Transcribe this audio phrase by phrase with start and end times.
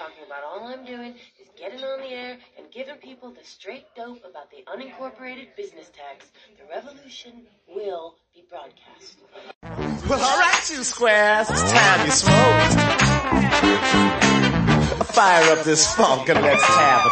[0.00, 0.42] talking about.
[0.42, 4.50] All I'm doing is getting on the air and giving people the straight dope about
[4.50, 6.30] the unincorporated business tax.
[6.56, 9.18] The revolution will be broadcast.
[10.08, 12.60] Well, alright, you squares, it's time you smoke.
[15.08, 17.10] Fire up this funk and let's have a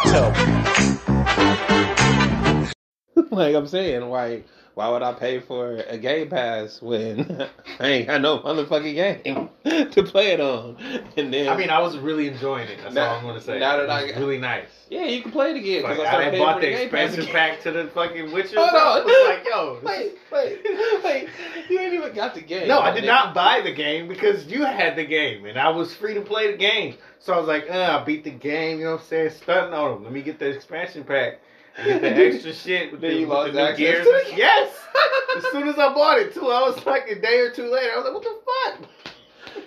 [3.15, 3.31] toke.
[3.31, 4.41] like I'm saying, why
[4.75, 7.47] why would I pay for a game pass when
[7.79, 9.49] I ain't got no motherfucking game
[9.91, 10.77] to play it on?
[11.17, 12.79] And then I mean, I was really enjoying it.
[12.81, 13.59] That's Now- all I'm gonna say.
[13.59, 14.67] now that it was I- really nice.
[14.89, 16.67] yeah, you can play it again Like, because I I started done bought for the
[16.67, 17.33] the game expansion again.
[17.33, 18.55] pack to the fucking Witcher.
[18.59, 18.79] Hold bro.
[18.79, 19.01] on.
[19.01, 21.29] I was like, yo, Wait, wait, wait!
[21.69, 22.67] You ain't even got the game.
[22.67, 23.07] No, I did nigga.
[23.07, 26.51] not buy the game because you had the game and I was free to play
[26.51, 26.95] the game.
[27.19, 29.31] So I was like, uh, I beat the game, you know what I'm saying?
[29.31, 30.03] Stunting on them.
[30.05, 31.39] Let me get the expansion pack.
[31.85, 34.05] Get the extra shit with Then the, you lost the access gears.
[34.05, 34.37] to it?
[34.37, 34.73] Yes!
[35.37, 37.91] as soon as I bought it, too, I was like a day or two later.
[37.93, 38.89] I was like, what the fuck?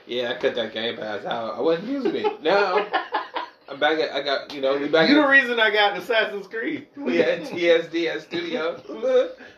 [0.06, 1.54] Yeah, I cut that game pass out.
[1.56, 2.42] I wasn't using it.
[2.42, 2.86] Now
[3.68, 3.98] I'm back.
[3.98, 5.08] At, I got you know we back.
[5.08, 6.88] you the reason I got Assassin's Creed.
[6.96, 8.82] We had TSD at studio.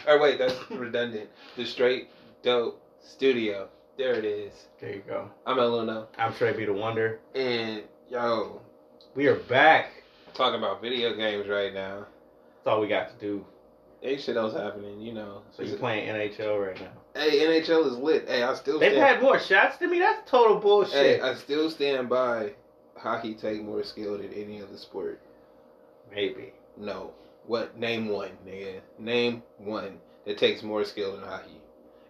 [0.06, 1.30] or wait, that's redundant.
[1.56, 2.08] The straight
[2.42, 3.68] dope studio.
[3.96, 4.52] There it is.
[4.80, 5.30] There you go.
[5.46, 6.06] I'm El Luno.
[6.18, 6.64] I'm Trey B.
[6.64, 7.20] the Wonder.
[7.34, 8.60] And yo,
[9.14, 9.92] We are back.
[10.34, 12.06] talking about video games right now.
[12.64, 13.44] That's all we got to do.
[14.02, 15.42] Ain't shit else happening, you know.
[15.54, 17.20] So you're playing NHL right now.
[17.20, 18.26] Hey, NHL is lit.
[18.26, 19.06] Hey, I still They've stand.
[19.06, 19.98] had more shots than me.
[19.98, 20.94] That's total bullshit.
[20.94, 22.52] hey, I still stand by.
[22.96, 25.20] Hockey take more skill than any other sport.
[26.10, 26.52] Maybe.
[26.78, 27.12] No.
[27.46, 27.76] What?
[27.78, 28.80] Name one, nigga.
[28.98, 31.60] Name one that takes more skill than hockey.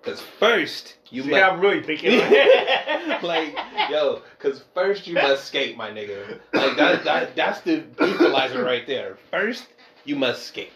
[0.02, 2.18] Cause first you See, must I'm really thinking.
[3.22, 3.56] like
[3.90, 6.38] yo, cause first you must skate, my nigga.
[6.52, 9.16] Like that, that that's the equalizer right there.
[9.30, 9.66] First
[10.04, 10.72] you must skate.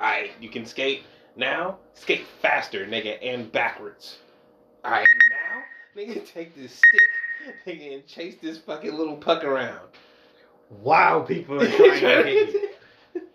[0.00, 1.02] Alright, you can skate
[1.36, 4.18] now, skate faster, nigga, and backwards.
[4.84, 5.64] Alright, now,
[5.96, 7.12] nigga, take this stick,
[7.66, 9.88] nigga, and chase this fucking little puck around.
[10.70, 12.68] wow, people are trying to hit you.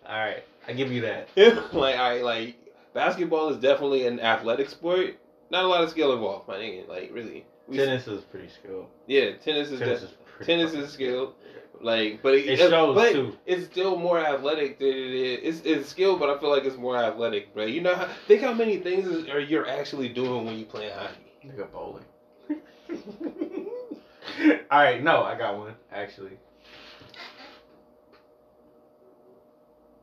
[0.06, 1.28] All right, I give you that.
[1.72, 2.56] like I like
[2.94, 5.16] basketball is definitely an athletic sport.
[5.50, 6.88] Not a lot of skill involved, my nigga.
[6.88, 8.86] Like really, We- Tennis is pretty skilled.
[9.06, 11.34] Yeah, tennis is Tennis de- is tennis is skilled.
[11.80, 13.36] Like, but it, It shows, but too.
[13.46, 15.58] It's still more athletic than it is.
[15.58, 17.64] It's, it's skilled, but I feel like it's more athletic, bro.
[17.66, 20.90] You know, how, think how many things is, are you're actually doing when you play
[20.90, 21.32] hockey.
[21.46, 22.04] Nigga bowling.
[24.70, 26.32] All right, no, I got one actually.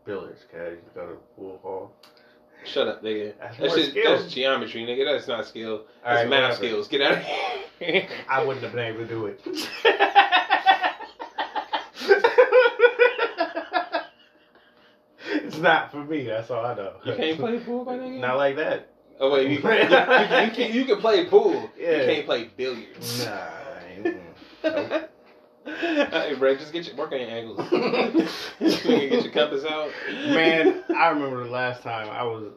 [0.06, 1.91] Billiards, cause you go to pool hall.
[2.64, 3.34] Shut up, nigga.
[3.40, 5.06] That's That's just that's geometry, nigga.
[5.06, 5.72] That's not skill.
[5.74, 6.68] All That's right, math whatever.
[6.68, 6.88] skills.
[6.88, 7.24] Get out of
[7.80, 8.08] here.
[8.30, 9.41] I wouldn't have been able to do it.
[15.55, 16.25] it's not for me.
[16.25, 16.93] That's all I know.
[17.05, 18.19] you can't play pool, my nigga.
[18.19, 18.89] Not like that.
[19.19, 21.69] Oh wait, you, you, you, you, can, you can play pool.
[21.77, 22.01] Yeah.
[22.01, 23.25] You can't play billiards.
[23.25, 23.47] Nah.
[24.63, 25.09] Nope.
[25.66, 27.59] hey, bro, just get your work on your angles.
[28.59, 29.89] Get your compass out.
[30.09, 32.51] Man, I remember the last time I was.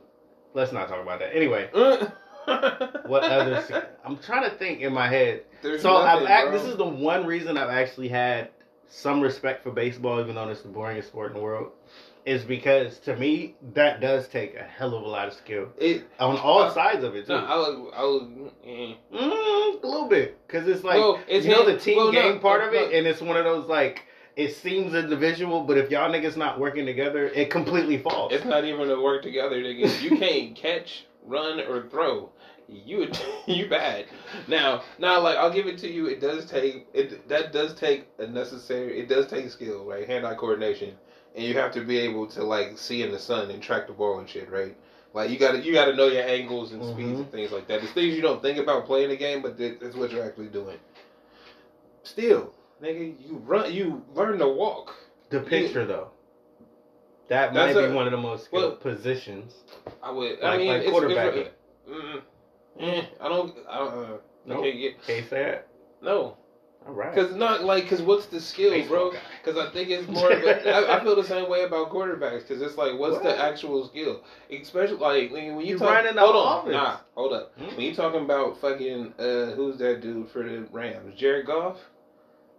[0.54, 1.36] Let's not talk about that.
[1.36, 3.88] Anyway, what other?
[4.04, 5.44] I'm trying to think in my head.
[5.62, 8.50] There's So I've nothing, act, this is the one reason I've actually had
[8.88, 11.72] some respect for baseball, even though it's the boringest sport in the world,
[12.28, 16.04] is because to me that does take a hell of a lot of skill it.
[16.20, 17.32] on all Uh, sides of it too.
[17.32, 17.94] No, I would.
[17.94, 18.52] I would.
[18.66, 18.94] eh.
[19.14, 22.12] Mm, a little bit, because it's like Well, it's you know hand- the team well,
[22.12, 24.02] no, game part of it, and it's one of those like
[24.36, 28.32] it seems individual, but if y'all niggas not working together, it completely falls.
[28.32, 30.00] It's not even to work together, nigga.
[30.00, 32.30] You can't catch, run, or throw.
[32.68, 33.10] You
[33.46, 34.04] you bad.
[34.46, 36.06] Now, now, like I'll give it to you.
[36.06, 37.26] It does take it.
[37.28, 39.00] That does take a necessary.
[39.00, 40.06] It does take skill, right?
[40.06, 40.94] Hand-eye coordination,
[41.38, 43.92] and you have to be able to like see in the sun and track the
[43.92, 44.76] ball and shit, right?
[45.14, 47.22] Like you gotta you gotta know your angles and speeds Mhm.
[47.22, 47.82] and things like that.
[47.82, 50.78] It's things you don't think about playing the game, but that's what you're actually doing.
[52.02, 53.72] Still, nigga, you run.
[53.72, 54.94] You learn to walk.
[55.30, 56.08] the picture though.
[57.28, 59.54] That might a- be one of the most skilled well- positions.
[60.02, 60.40] I would.
[60.42, 61.34] I Like- mean, like it's, quarterback.
[61.36, 61.50] It's,
[61.88, 62.22] mm,
[62.80, 63.54] eh, I don't.
[63.68, 63.88] I don't.
[63.94, 64.16] Uh,
[64.46, 64.62] Nope.
[64.64, 65.66] can't get, Can't say that.
[66.00, 66.38] no,
[66.88, 67.14] All right.
[67.14, 69.20] because not like because what's the skill, Baseball bro?
[69.44, 70.32] Because I think it's more.
[70.32, 73.24] Of a, I, I feel the same way about quarterbacks because it's like what's What?
[73.24, 74.22] the actual skill?
[74.50, 75.90] Especially like when you talk.
[75.90, 76.72] running the hold on, offense.
[76.72, 77.52] nah, hold up.
[77.58, 77.76] Hmm?
[77.76, 81.14] When you talking about fucking uh, who's that dude for the Rams?
[81.14, 81.76] Jared Goff.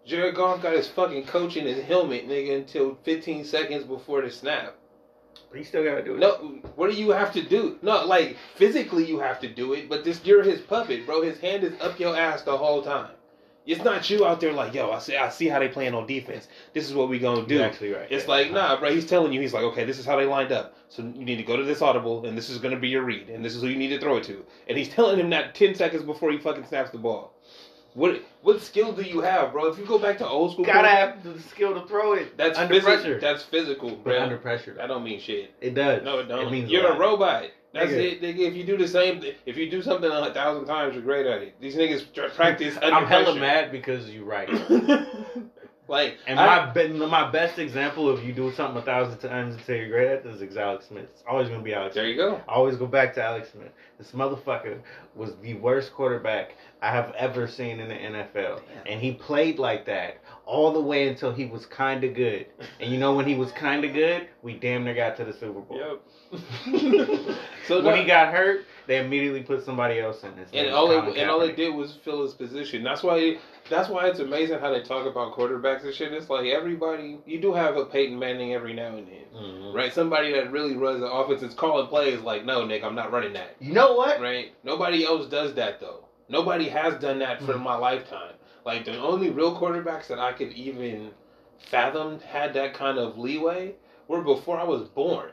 [0.06, 4.30] Jared Goff got his fucking coach in his helmet, nigga, until 15 seconds before the
[4.32, 4.76] snap.
[5.50, 6.20] But you still gotta do it.
[6.20, 7.78] No, what do you have to do?
[7.82, 11.24] No, like physically you have to do it, but this you're his puppet, bro.
[11.24, 13.10] His hand is up your ass the whole time.
[13.70, 16.08] It's not you out there like, yo, I see, I see how they playing on
[16.08, 16.48] defense.
[16.74, 17.56] This is what we gonna do.
[17.56, 18.08] You're actually right.
[18.10, 18.30] It's Yeah.
[18.32, 18.92] like, nah, bro.
[18.92, 20.74] He's telling you, he's like, okay, this is how they lined up.
[20.90, 23.30] So you need to go to this audible, and this is gonna be your read,
[23.30, 24.44] and this is who you need to throw it to.
[24.68, 27.34] And he's telling him that ten seconds before he fucking snaps the ball.
[27.94, 29.66] What what skill do you have, bro?
[29.68, 32.38] If you go back to old school, Gotta have the skill to throw it.
[32.38, 32.94] that's under physical.
[32.96, 33.20] pressure.
[33.20, 35.54] That's physical, but under pressure, That don't mean shit.
[35.62, 36.04] it does.
[36.04, 36.48] No, it don't.
[36.48, 37.00] It means You're a lot.
[37.00, 37.46] robot.
[37.72, 38.14] That's Nigga.
[38.14, 38.40] it, nigga.
[38.40, 41.42] If you do the same, if you do something a thousand times, you're great at
[41.44, 41.60] it.
[41.62, 44.50] These niggas practice under I'm hella mad because you're right.
[45.90, 49.56] like, And I- my be- my best example of you do something a thousand times
[49.56, 51.06] until you're great at this is Alex Smith.
[51.12, 51.96] It's always gonna be Alex.
[51.96, 52.16] there Smith.
[52.16, 52.42] you go.
[52.48, 53.72] I always go back to Alex Smith.
[53.98, 54.78] This motherfucker
[55.16, 59.86] was the worst quarterback I have ever seen in the NFL, and he played like
[59.88, 62.46] that all the way until he was kind of good.
[62.80, 65.34] And you know when he was kind of good, we damn near got to the
[65.34, 65.78] Super Bowl.
[65.78, 66.00] Yep.
[67.68, 70.34] so when he got hurt, they immediately put somebody else in.
[70.38, 72.84] His and all it and all it did was fill his position.
[72.84, 73.38] That's why
[73.70, 76.12] that's why it's amazing how they talk about quarterbacks and shit.
[76.14, 79.26] It's like everybody you do have a Peyton Manning every now and then.
[79.36, 79.74] Mhm.
[79.74, 79.94] Right?
[79.94, 83.34] Somebody that really runs the offense is calling plays like, no, Nick, I'm not running
[83.34, 83.56] that.
[83.60, 84.20] You know what?
[84.20, 84.52] Right?
[84.64, 86.06] Nobody else does that though.
[86.28, 87.62] Nobody has done that for Mhm.
[87.62, 88.34] my lifetime.
[88.66, 91.12] Like the only real quarterbacks that I could even
[91.58, 93.76] fathom had that kind of leeway
[94.08, 95.32] were before I was born.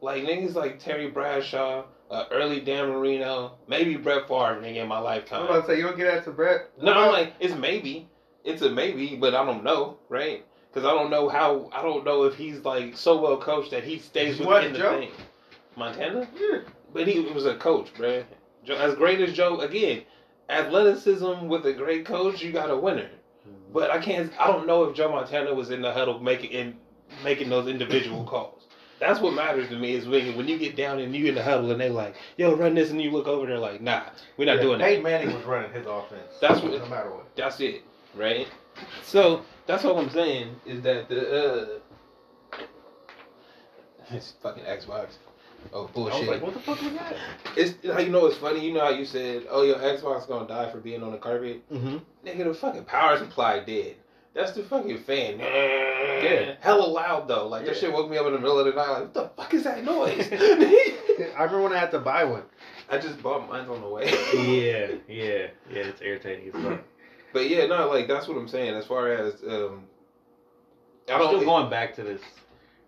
[0.00, 4.98] Like niggas like Terry Bradshaw, uh, early Dan Marino, maybe Brett Favre nigga in my
[4.98, 5.42] lifetime.
[5.42, 6.70] I'm about to say you don't get that to Brett.
[6.80, 8.08] No, I'm like it's maybe.
[8.44, 10.44] It's a maybe, but I don't know, right?
[10.72, 11.68] Because I don't know how.
[11.72, 14.98] I don't know if he's like so well coached that he stays within the Joe?
[15.00, 15.10] thing.
[15.76, 16.58] Montana, Yeah.
[16.92, 18.24] but he was a coach, bruh.
[18.64, 20.02] Joe, as great as Joe, again,
[20.48, 23.08] athleticism with a great coach, you got a winner.
[23.72, 24.32] But I can't.
[24.40, 26.76] I don't know if Joe Montana was in the huddle making in
[27.22, 28.57] making those individual calls.
[29.00, 31.42] That's what matters to me is when when you get down and you in the
[31.42, 34.02] huddle and they like, yo, run this, and you look over there like, nah,
[34.36, 34.84] we're not Yeah, doing that.
[34.86, 36.32] Peyton Manning was running his offense.
[36.40, 37.26] That's what- no matter what.
[37.36, 37.82] That's it,
[38.14, 38.48] right?
[39.02, 41.80] So that's all I'm saying is that the
[42.52, 42.58] uh,
[44.10, 45.14] it's fucking Xbox.
[45.72, 46.28] Oh I was bullshit!
[46.28, 47.16] like, what the fuck was that?
[47.56, 48.64] It's how you know it's funny.
[48.64, 51.68] You know how you said, "Oh, your Xbox gonna die for being on the carpet."
[51.72, 51.96] Mm-hmm.
[52.26, 53.96] Nigga, the fucking power supply dead.
[54.38, 55.40] That's the fucking fan.
[56.18, 56.56] Yeah.
[56.60, 57.46] hella loud though.
[57.46, 58.88] Like that shit woke me up in the middle of the night.
[58.88, 60.28] Like, what the fuck is that noise?
[60.32, 62.42] I remember when I had to buy one.
[62.90, 64.06] I just bought mine on the way.
[64.34, 65.86] yeah, yeah, yeah.
[65.86, 66.80] It's irritating as fuck.
[67.32, 68.74] But yeah, no, like that's what I'm saying.
[68.74, 69.84] As far as um,
[71.08, 72.20] I I'm don't still going back to this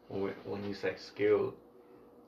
[0.09, 1.55] when, when you say skilled.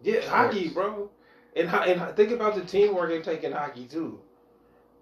[0.04, 1.10] Yeah, hockey, bro.
[1.56, 4.20] And and think about the teamwork they take in hockey too.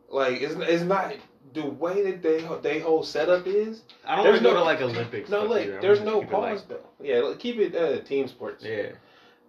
[0.08, 1.12] Like it's it's not
[1.54, 3.82] the way that they they whole setup is.
[4.06, 5.31] I don't There's want to go no- to like Olympics.
[5.31, 5.81] No, like either.
[5.81, 6.81] There's no it, like- pause though.
[7.02, 8.64] Yeah, like, keep it uh, team sports.
[8.64, 8.90] yeah.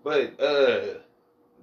[0.04, 0.96] But uh,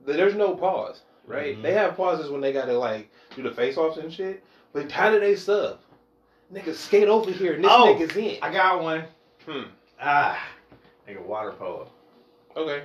[0.07, 1.57] there's no pause, right?
[1.59, 1.63] Mhm.
[1.63, 4.45] They have pauses when they gotta like do the face offs and shit.
[4.73, 5.81] But how do they sub?
[6.53, 8.39] Nigga, skate over here and this Oh, nigga's in.
[8.43, 9.05] I got one.
[9.47, 9.63] Hmm.
[10.01, 10.41] Ah,
[11.09, 11.89] nigga, water polo.
[12.57, 12.83] Okay,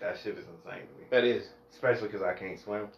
[0.00, 1.06] That shit is insane to me.
[1.10, 1.48] that is.
[1.72, 2.88] Especially because I can't swim.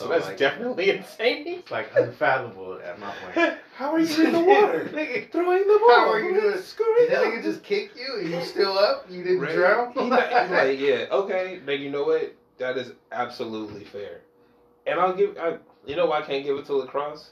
[0.00, 1.46] So So, that's like- definitely insane.
[1.46, 3.58] It's like unfathomable at my point.
[3.76, 4.88] How are you in the water?
[4.94, 5.90] Nigga, Throwing the ball.
[5.90, 6.56] How are you doing?
[6.62, 9.04] Screwing Did that nigga just kick you and you still up?
[9.10, 9.54] You didn't Right.
[9.54, 9.92] drown?
[9.92, 11.60] He's like, yeah, okay.
[11.66, 12.34] Then you know what?
[12.56, 14.20] That is absolutely fair.
[14.86, 15.36] And I'll give.
[15.38, 17.30] I, you know why I can't give it to lacrosse?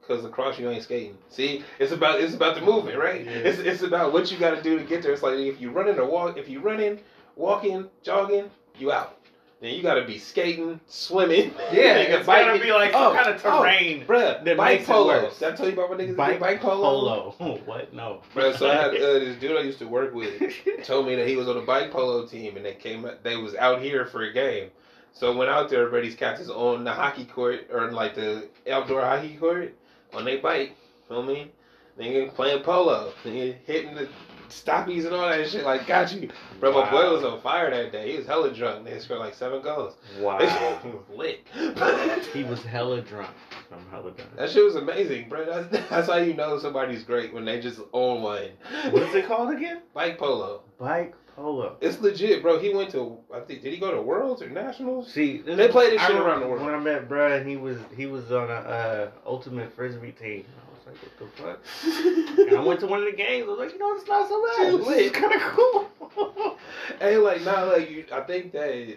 [0.00, 1.18] Because lacrosse, you ain't skating.
[1.30, 3.24] See, it's about it's about the movement, right?
[3.24, 3.32] Yeah.
[3.32, 5.12] It's it's about what you got to do to get there.
[5.12, 7.00] It's like if you running or walk, if you running,
[7.34, 9.18] walking, jogging, you out.
[9.60, 11.54] Then you got to be skating, swimming.
[11.72, 12.62] Yeah, it's gotta biking.
[12.66, 14.44] be like some kind of terrain bruh.
[14.44, 15.30] that bike polo.
[15.30, 17.32] Did I tell you about my niggas Bike, bike polo?
[17.38, 17.60] polo.
[17.64, 17.92] what?
[17.94, 18.20] No.
[18.34, 18.90] Bruh, so I had uh,
[19.20, 20.40] this dude I used to work with
[20.84, 23.54] told me that he was on a bike polo team and they came they was
[23.54, 24.70] out here for a game.
[25.12, 28.48] So I went out there, everybody's cats is on the hockey court or like the
[28.70, 29.74] outdoor hockey court
[30.12, 30.76] on they bike.
[31.08, 31.50] Feel me?
[31.98, 33.12] Nigga playing polo.
[33.24, 34.08] Nigga hitting the
[34.48, 35.64] stoppies and all that shit.
[35.64, 36.28] Like got you.
[36.60, 38.12] Bro, my boy was on fire that day.
[38.12, 38.84] He was hella drunk.
[38.84, 39.94] They scored like seven goals.
[40.18, 40.38] Wow.
[40.82, 41.46] he was lit.
[42.32, 43.30] he was hella drunk.
[43.72, 44.36] I'm hella drunk.
[44.36, 45.44] That shit was amazing, bro.
[45.44, 48.50] That's, that's how you know somebody's great when they just own one.
[48.90, 49.82] What is it called again?
[49.92, 50.62] Bike polo.
[50.78, 51.76] Bike polo.
[51.80, 52.58] It's legit, bro.
[52.58, 53.18] He went to.
[53.34, 55.12] I think did he go to Worlds or Nationals?
[55.12, 56.64] See, They play this I shit around the world.
[56.64, 60.44] When I met and he was he was on a uh, ultimate frisbee team.
[60.86, 62.38] Was like, what the fuck?
[62.48, 63.44] And I went to one of the games.
[63.46, 64.56] I was like, you know, it's not so bad.
[64.56, 64.98] Shit This lit.
[64.98, 66.58] is kind of cool.
[67.00, 68.96] hey, like now, like you, I think that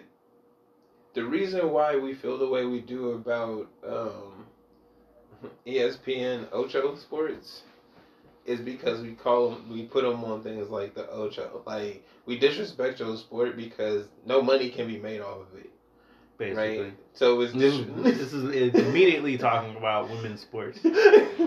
[1.14, 4.46] the reason why we feel the way we do about um,
[5.66, 7.62] ESPN Ocho Sports
[8.44, 11.62] is because we call them, we put them on things like the Ocho.
[11.66, 15.70] Like we disrespect your sport because no money can be made off of it,
[16.38, 16.80] Basically.
[16.80, 16.94] right?
[17.14, 20.78] So it's This, dis- this is immediately talking about women's sports.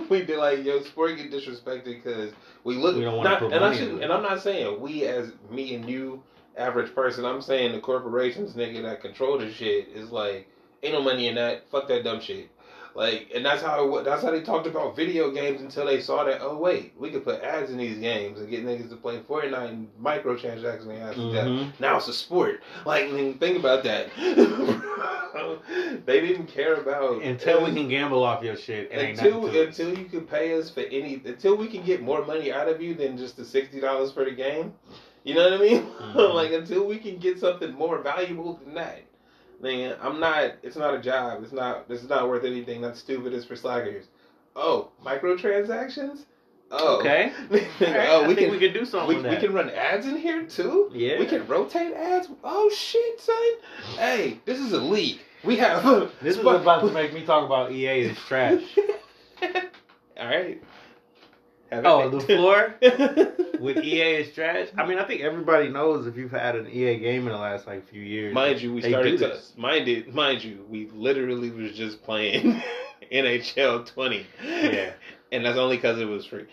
[0.09, 2.33] we did like yo sport get disrespected because
[2.65, 4.03] we look We don't not, and I should, it.
[4.03, 6.21] and I'm not saying we as me and you
[6.57, 10.49] average person I'm saying the corporations nigga that control the shit is like
[10.83, 12.49] ain't no money in that fuck that dumb shit
[12.93, 16.25] Like, and that's how it, that's how they talked about video games until they saw
[16.25, 16.39] that.
[16.41, 19.69] Oh wait, we could put ads in these games and get niggas to play Fortnite
[19.69, 21.17] and microtransactions and ads.
[21.17, 21.71] Mhm.
[21.79, 22.61] Now it's a sport.
[22.85, 24.09] Like, I mean, think about that.
[26.05, 29.61] they didn't care about Until we can gamble off your shit, it until nothing to
[29.69, 29.79] us.
[29.79, 32.81] until you can pay us for any until we can get more money out of
[32.81, 34.73] you than just the sixty dollars for the game.
[35.23, 35.83] You know what I mean?
[36.01, 36.33] Mhm.
[36.33, 39.03] like until we can get something more valuable than that.
[39.61, 40.53] Man, I'm not.
[40.63, 41.43] It's not a job.
[41.43, 41.87] It's not.
[41.87, 42.81] This is not worth anything.
[42.81, 43.33] That's stupid.
[43.33, 44.05] It's for slackers.
[44.55, 46.25] Oh, microtransactions.
[46.71, 47.31] Oh, Okay.
[47.51, 49.69] oh, Alright, I we think can we could do something we, with we can run
[49.69, 50.89] ads in here too.
[50.93, 51.19] Yeah.
[51.19, 52.29] We can rotate ads.
[52.43, 53.97] Oh shit, son.
[53.97, 55.19] Hey, this is a league.
[55.43, 55.83] We have.
[56.21, 58.61] This is about to make me talk about EA is trash.
[59.41, 60.61] All right.
[61.71, 62.11] Have Oh, it.
[62.11, 62.75] the floor
[63.61, 64.67] with EA is trash.
[64.77, 67.65] I mean, I think everybody knows if you've had an EA game in the last
[67.67, 68.33] like few years.
[68.33, 69.53] Mind you, we started to this.
[69.55, 72.61] mind it, mind you, we literally was just playing
[73.11, 74.25] NHL 20.
[74.43, 74.91] Yeah.
[75.33, 76.45] And that's only because it was free.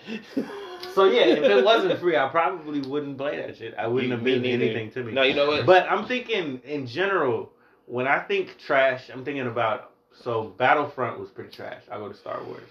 [0.95, 3.75] So yeah, if it wasn't free, I probably wouldn't play that shit.
[3.77, 5.11] I wouldn't You- have been anything to me.
[5.11, 5.67] No, you know what?
[5.67, 7.51] But I'm thinking in general,
[7.87, 9.91] when I think trash, I'm thinking about
[10.23, 11.83] so Battlefront was pretty trash.
[11.91, 12.71] I go to Star Wars.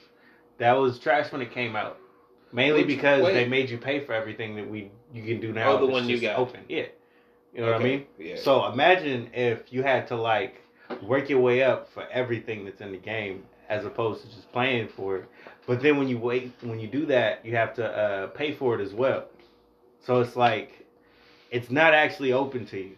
[0.60, 2.00] That was trash when it came out.
[2.58, 5.74] Mainly Which- because they made you pay for everything that we you can do now.
[5.74, 6.40] Oh, the one you got.
[6.40, 6.62] open.
[6.68, 6.88] Yeah.
[7.54, 8.08] You know what I mean?
[8.18, 8.38] Yeah.
[8.38, 10.56] So imagine if you had to like
[11.04, 14.88] work your way up for everything that's in the game as opposed to just playing
[14.88, 15.26] for it.
[15.68, 18.74] But then when you wait when you do that, you have to uh, pay for
[18.74, 19.26] it as well.
[20.04, 20.84] So it's like
[21.52, 22.96] it's not actually open to you.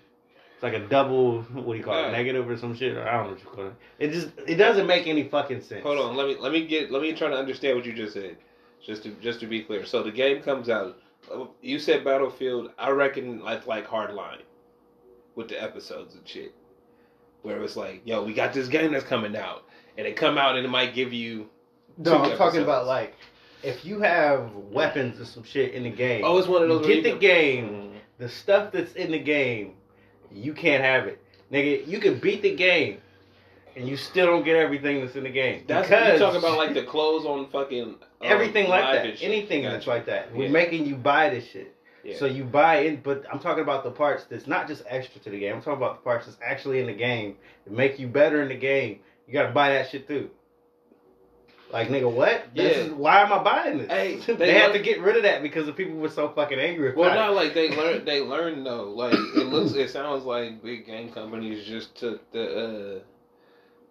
[0.54, 2.04] It's like a double what do you call it?
[2.04, 2.12] Right.
[2.14, 2.96] Negative or some shit?
[2.96, 3.74] Or I don't know what you call it.
[4.00, 5.84] It just it doesn't make any fucking sense.
[5.84, 8.14] Hold on, let me let me get let me try to understand what you just
[8.14, 8.38] said.
[8.86, 9.86] Just to just to be clear.
[9.86, 10.98] So the game comes out.
[11.34, 12.72] uh, You said Battlefield.
[12.78, 14.42] I reckon like like Hardline,
[15.36, 16.54] with the episodes and shit,
[17.42, 19.66] where it's like, yo, we got this game that's coming out,
[19.98, 21.50] and it come out and it might give you.
[21.98, 23.16] No, I'm talking about like
[23.64, 26.22] if you have weapons or some shit in the game.
[26.24, 26.88] Oh, it's one of those.
[26.88, 27.92] get the can- game.
[28.18, 29.74] the stuff that's in the game,
[30.32, 31.22] you can't have it.
[31.52, 33.00] Nigga, you can beat the game
[33.80, 35.64] and you still don't get everything that's in the game.
[35.68, 39.24] That's because you talking about like the clothes on fucking um, everything like that.
[39.24, 39.74] Anything Gotcha.
[39.74, 40.36] that's like that.
[40.36, 40.52] We're Yeah.
[40.52, 41.74] making you buy this shit.
[42.04, 42.18] Yeah.
[42.18, 45.30] So you buy in, but I'm talking about the parts that's not just extra to
[45.30, 45.56] the game.
[45.56, 48.48] I'm talking about the parts that's actually in the game that make you better in
[48.50, 49.00] the game.
[49.28, 50.30] You gotta buy that shit too.
[51.72, 52.46] Like nigga, what?
[52.56, 52.84] This Yeah.
[52.86, 53.88] is- why am I buying this?
[53.92, 56.60] Hey, they, they had to get rid of that because the people were so fucking
[56.60, 56.94] angry.
[56.96, 58.06] Well, not like they learn.
[58.06, 58.90] They learn though.
[58.92, 59.74] Like it looks.
[59.74, 63.00] It sounds like big game companies just took the uh,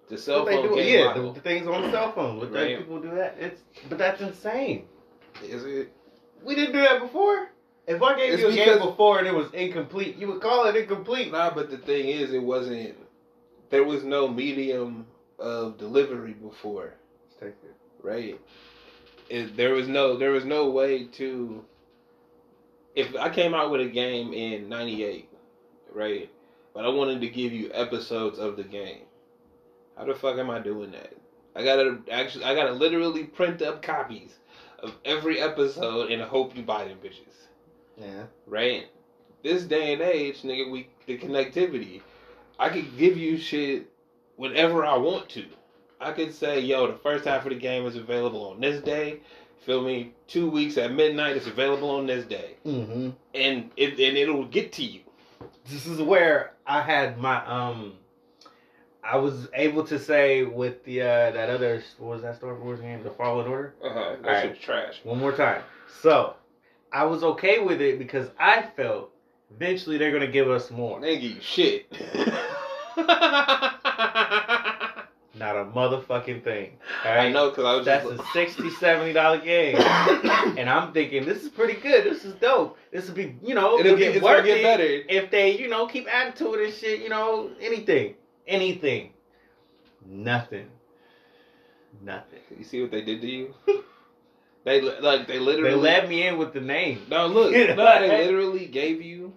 [0.08, 2.40] the cell What phone do, game yeah, the, the things on the cell phone.
[2.40, 2.78] Let Right.
[2.78, 3.36] people do that.
[3.38, 4.86] It's but that's insane.
[5.42, 5.92] Is it?
[6.44, 7.48] We didn't do that before.
[7.86, 10.66] If I gave It's you a game before and it was incomplete, you would call
[10.66, 11.32] it incomplete.
[11.32, 12.94] Nah, but the thing is, it wasn't.
[13.70, 15.06] There was no medium
[15.38, 16.94] of delivery before,
[18.02, 18.38] right?
[19.30, 20.16] It, there was no.
[20.16, 21.64] There was no way to.
[22.94, 25.28] If I came out with a game in '98,
[25.94, 26.30] right,
[26.74, 29.02] but I wanted to give you episodes of the game,
[29.98, 31.12] how the fuck am I doing that?
[31.56, 32.44] I gotta actually.
[32.44, 34.34] I gotta literally print up copies
[34.80, 37.48] of every episode and hope you buy them bitches
[38.00, 38.24] Yeah.
[38.46, 38.86] right?
[39.42, 42.00] This day and age, nigga, we the connectivity.
[42.58, 43.88] I could give you shit
[44.36, 45.44] whenever I want to.
[46.00, 49.20] I could say, yo, the first half of the game is available on this day.
[49.66, 50.12] Feel me?
[50.28, 53.10] Two weeks at midnight, it's available on this day, Mm-hmm.
[53.34, 55.00] and it and it'll get to you.
[55.68, 57.94] This is where I had my um.
[59.04, 62.80] I was able to say with the uh that other what was that Star Wars
[62.80, 63.74] game, The Fallen Order.
[63.82, 64.16] Uh huh.
[64.22, 64.42] That Alright.
[64.50, 65.00] shit's trash.
[65.04, 65.62] One more time.
[66.02, 66.34] So,
[66.92, 69.10] I was okay with it because I felt
[69.54, 71.00] eventually they're gonna give us more.
[71.00, 71.86] They give you shit.
[75.34, 76.78] Not a motherfucking thing.
[77.04, 78.20] I know because I was That's just.
[78.20, 79.76] a 60 70 dollar game.
[80.58, 82.04] and I'm thinking this is pretty good.
[82.04, 82.76] This is dope.
[82.90, 84.82] This will be, you know, It'll it'll get, be worth it better.
[85.08, 87.00] if they, you know, keep adding to it and shit.
[87.00, 88.14] You know, anything,
[88.48, 89.10] anything,
[90.06, 90.66] nothing,
[92.02, 92.40] nothing.
[92.56, 93.54] You see what they did to you?
[94.64, 97.02] they like they literally They let me in with the name.
[97.08, 99.32] No, look, no, they literally gave you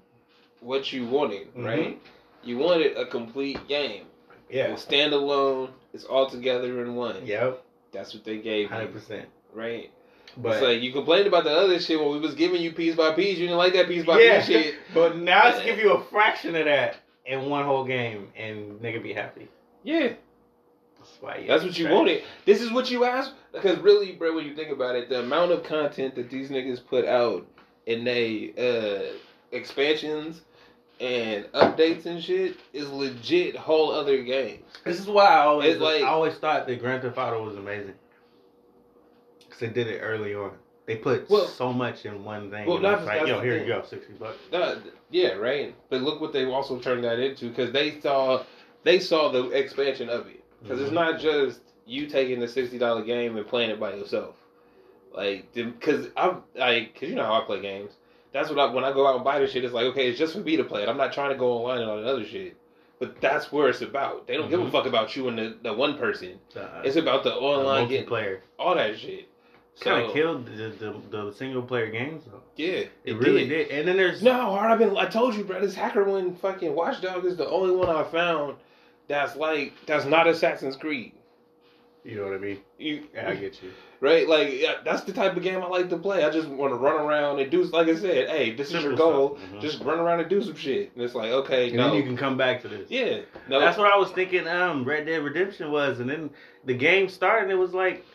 [0.61, 1.65] what you wanted, Mhm.
[1.65, 2.01] right?
[2.43, 4.05] You wanted a complete game.
[4.49, 4.73] Yeah.
[4.73, 5.69] It's standalone.
[5.93, 7.25] It's all together in one.
[7.25, 7.63] Yep.
[7.91, 9.29] That's what they gave Hundred you, percent.
[9.53, 9.91] right?
[10.37, 12.95] But it's like you complained about the other shit when we was giving you piece
[12.95, 13.37] by piece.
[13.37, 14.75] You didn't like that piece by yeah, piece shit.
[14.93, 19.01] but now let's give you a fraction of that in one whole game, and nigga
[19.01, 19.47] be happy.
[19.83, 20.13] Yeah,
[20.99, 21.37] That's why.
[21.37, 21.95] yeah, that's what you trash.
[21.95, 22.23] wanted.
[22.45, 23.33] This is what you asked.
[23.51, 26.85] Because really, bro, when you think about it, the amount of content that these niggas
[26.85, 27.45] put out
[27.85, 29.13] in they uh,
[29.51, 30.41] expansions
[30.99, 34.59] and updates and shit is legit whole other game.
[34.85, 37.95] This is why I always like- I always thought that Grand Theft Auto was amazing.
[39.49, 40.51] Cause they did it early on.
[40.93, 42.65] They put Well- so much in one thing.
[42.67, 43.67] well, it's that's- like, that's yo, here thing.
[43.67, 44.37] you go, sixty bucks.
[44.53, 44.75] Uh,
[45.09, 45.73] yeah, right.
[45.89, 48.43] But look what they also turned that into because they saw
[48.83, 50.43] they saw the expansion of it.
[50.63, 50.93] Because it's Mhm.
[50.93, 54.35] not just you taking the sixty dollar game and playing it by yourself.
[55.13, 57.91] Like, because I'm like, cause you know how I play games.
[58.31, 59.63] That's what I when I go out and buy this shit.
[59.65, 60.89] It's like, okay, it's just for me to play it.
[60.89, 62.55] I'm not trying to go online and all that other shit.
[62.99, 64.27] But that's where it's about.
[64.27, 64.71] They don't give a Mhm.
[64.71, 66.39] fuck about you and the, the one person.
[66.55, 68.39] Uh, It's about the online getting multiplayer.
[68.59, 69.27] all that shit.
[69.81, 72.41] Kind So, of killed the, the the single player games though.
[72.55, 73.69] Yeah, It, really did.
[73.71, 74.71] And then there's No, hard.
[74.71, 74.95] I've been.
[74.95, 75.59] I told you, bro.
[75.59, 78.55] This hacker one, fucking Watchdog, is the only one I found
[79.07, 81.13] that's like that's not Assassin's Creed.
[82.03, 82.59] you know what I mean.
[82.77, 83.71] You, Yeah, I get you.
[84.01, 84.27] right?
[84.29, 86.23] Like yeah, that's the type of game I like to play.
[86.23, 87.63] I just want to run around and do.
[87.63, 89.37] Like I said, hey, this is your goal.
[89.37, 89.49] stuff.
[89.53, 89.61] Mhm.
[89.61, 90.91] Just run around and do some shit.
[90.93, 92.89] And it's like, okay, And no, then you can come back to this.
[92.91, 94.47] yeah, no, That's what I was thinking.
[94.47, 96.29] Um, Red Dead Redemption was, and then
[96.65, 97.43] the game started.
[97.43, 98.05] and It was like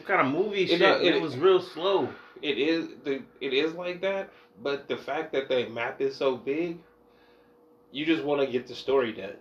[0.00, 1.06] some kind of movie It- uh, shit.
[1.06, 2.08] it- It, was real slow.
[2.42, 2.88] it is.
[3.04, 4.30] The it is like that.
[4.62, 6.78] But the fact that the map is so big,
[7.92, 9.36] you just want to get the story done.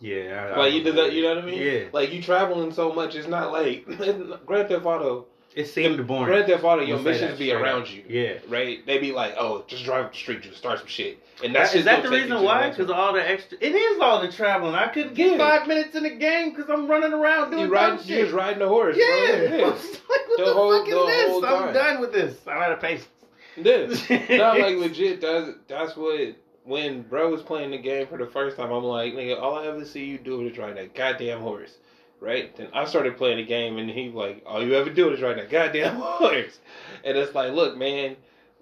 [0.00, 1.62] Yeah, I, Like I you, that, you know what I mean?
[1.62, 3.86] Yeah, Like you traveling so much, it's not like
[4.46, 5.26] Grand Theft Auto.
[5.56, 6.26] It seemed boring.
[6.26, 8.34] Grand Theft Auto, your missions be around you, Yeah.
[8.48, 8.84] right?
[8.86, 11.70] They be like, oh, just drive up the street, just start some shit, and that's
[11.70, 11.80] just.
[11.80, 12.70] Is that the reason why?
[12.70, 13.58] Because all the extra.
[13.60, 14.74] It is all the traveling.
[14.74, 17.74] I couldn't get five minutes in the game because I'm running around doing you dumb
[17.96, 18.24] ride, you shit.
[18.26, 19.48] just riding the horse, yeah.
[19.48, 19.58] bro.
[19.58, 19.66] Yeah.
[19.66, 19.74] like,
[20.06, 21.44] what The the, whole- fuck is this?
[21.44, 21.74] I'm time.
[21.74, 22.36] done with this.
[22.46, 23.08] I'm out of patience.
[23.56, 23.86] Yeah.
[24.36, 25.20] no, like legit.
[25.22, 28.70] That's that's what when bro was playing the game for the first time.
[28.70, 31.72] I'm like, nigga, all I ever see you do is ride that goddamn horse,
[32.20, 32.54] right?
[32.56, 35.38] Then I started playing the game, and he like, all you ever do is ride
[35.38, 36.58] that goddamn horse,
[37.04, 38.16] and it's like, look, man,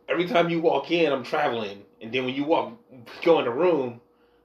[0.09, 2.73] every time you walk in, I'm traveling, and then when you walk,
[3.23, 4.01] go in the room,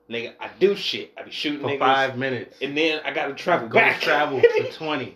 [0.10, 1.12] nigga, I do shit.
[1.18, 2.58] I be shooting For niggas, five minutes.
[2.62, 4.02] and then I gotta travel Go back.
[4.02, 5.16] travel for twenty.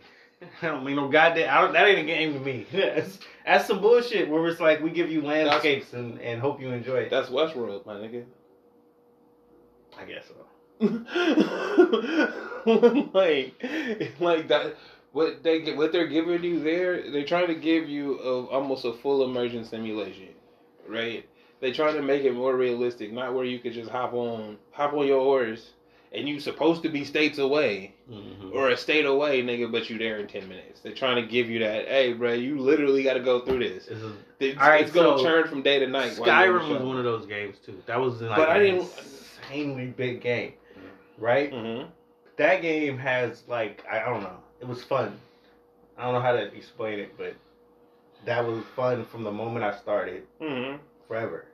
[0.61, 1.49] I don't mean no goddamn.
[1.49, 2.65] I don't, that ain't a game to me.
[2.73, 6.69] That's, that's some bullshit where it's like we give you landscapes and, and hope you
[6.69, 7.09] enjoy it.
[7.09, 8.25] That's Westworld, my nigga.
[9.97, 10.33] I guess so.
[13.13, 13.53] like,
[14.19, 14.75] like that.
[15.11, 18.83] What they get, what they're giving you there, they're trying to give you a, almost
[18.83, 20.29] a full immersion simulation,
[20.87, 21.23] right?
[21.61, 24.93] They trying to make it more realistic, not where you could just hop on, hop
[24.93, 25.73] on your horse,
[26.13, 28.53] and you supposed to be states away Mhm.
[28.55, 30.79] or a state away, nigga, but you there in ten minutes.
[30.81, 33.85] They're trying to give you that, hey, bro, you literally got to go through this.
[33.85, 36.13] This is- It's, right, it's gonna so turn from day to night.
[36.13, 37.81] Skyrim was one of those games too.
[37.85, 38.89] That was like But I an didn't-
[39.51, 40.53] insanely big game,
[41.23, 41.51] right?
[41.51, 41.87] Mhm.
[42.35, 44.37] That game has like I, I don't know.
[44.59, 45.17] It was fun.
[45.97, 47.33] I don't know how to explain it, but
[48.25, 50.79] that was fun from the moment I started Mhm.
[51.07, 51.45] forever.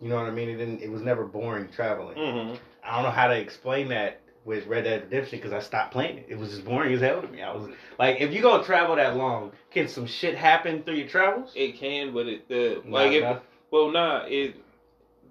[0.00, 0.50] You know what I mean?
[0.50, 0.82] It didn't.
[0.82, 2.18] It was never boring traveling.
[2.18, 2.58] Mhm.
[2.82, 6.18] I don't know how to explain that with Red Dead Redemption because I stopped playing
[6.18, 6.26] it.
[6.28, 7.40] It was just boring as hell to me.
[7.40, 11.08] I was like, if you gonna travel that long, can some shit happen through your
[11.08, 11.52] travels?
[11.56, 14.56] It can, but it the Not like it, well, nah, it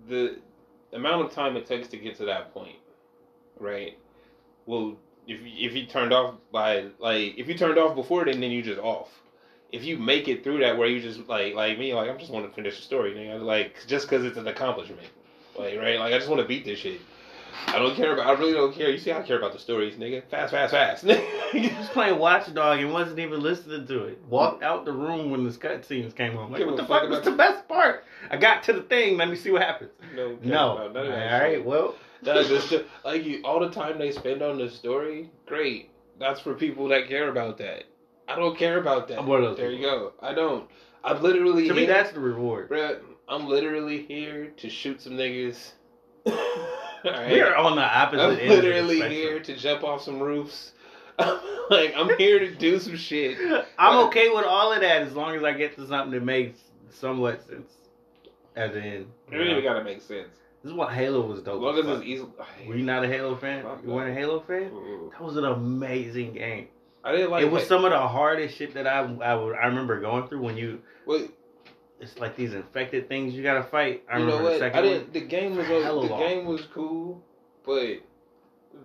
[0.08, 0.38] the
[0.94, 2.78] amount of time it takes to get to that point,
[3.63, 3.97] right?
[4.65, 4.97] Well,
[5.28, 8.52] if you, if you turned off by like if you turned off before then, then
[8.52, 9.10] you just off.
[9.71, 12.32] If you make it through that, where you just like like me, like I'm just
[12.32, 13.41] want to finish the story, nigga.
[13.41, 15.08] Like just because it's an accomplishment,
[15.58, 17.02] like right, like I just want to beat this shit.
[17.67, 18.28] I don't care about.
[18.28, 18.89] I really don't care.
[18.89, 20.23] You see, I care about the stories, nigga.
[20.30, 21.06] Fast, fast, fast.
[21.54, 24.19] He was playing Watchdog and wasn't even listening to it.
[24.28, 26.49] Walked out the room when the cutscenes came on.
[26.52, 28.06] Like, Give what the fuck was the best part?
[28.32, 29.17] I got to the thing.
[29.17, 29.91] Let me see what happens.
[30.15, 30.58] no, No.
[30.69, 31.41] All none of that shit.
[31.58, 31.63] right.
[31.63, 31.93] Well,
[32.24, 33.42] That's just like you.
[33.44, 35.90] All the time they spend on the story, great.
[36.20, 37.84] That's for people that care about that.
[38.28, 39.20] I don't care about that.
[39.20, 40.14] I'm one of those there you go.
[40.22, 40.70] I don't.
[41.04, 41.68] I'm literally.
[41.68, 42.70] to me, that's the reward.
[42.70, 45.74] Bruh, I'm literally here to shoot some niggas.
[47.06, 47.32] Alright?
[47.32, 48.42] We are on the opposite I'm end.
[48.42, 50.72] of the literally here to jump off some roofs.
[51.20, 53.38] like I'm here to do some shit.
[53.78, 56.60] I'm okay with all of that as long as I get to something that makes
[56.90, 57.72] somewhat sense
[58.56, 59.08] at the end.
[59.32, 60.30] It really gotta make sense.
[60.63, 61.62] This is what Halo was As dope.
[61.62, 62.26] long as as it's easy.
[62.67, 63.65] Were you not a Halo fan?
[63.84, 64.71] You weren't a Halo fan?
[64.73, 65.12] Ooh.
[65.12, 66.67] That was an amazing game.
[67.04, 69.65] I didn't like it was some of the hardest shit that I I, would- I
[69.65, 71.28] remember going through when you Well,
[71.99, 74.04] it's like these infected things you gotta fight.
[74.10, 75.13] I you know remember the second I didn't.
[75.13, 76.19] The game was the long.
[76.19, 77.21] game was cool,
[77.65, 77.97] but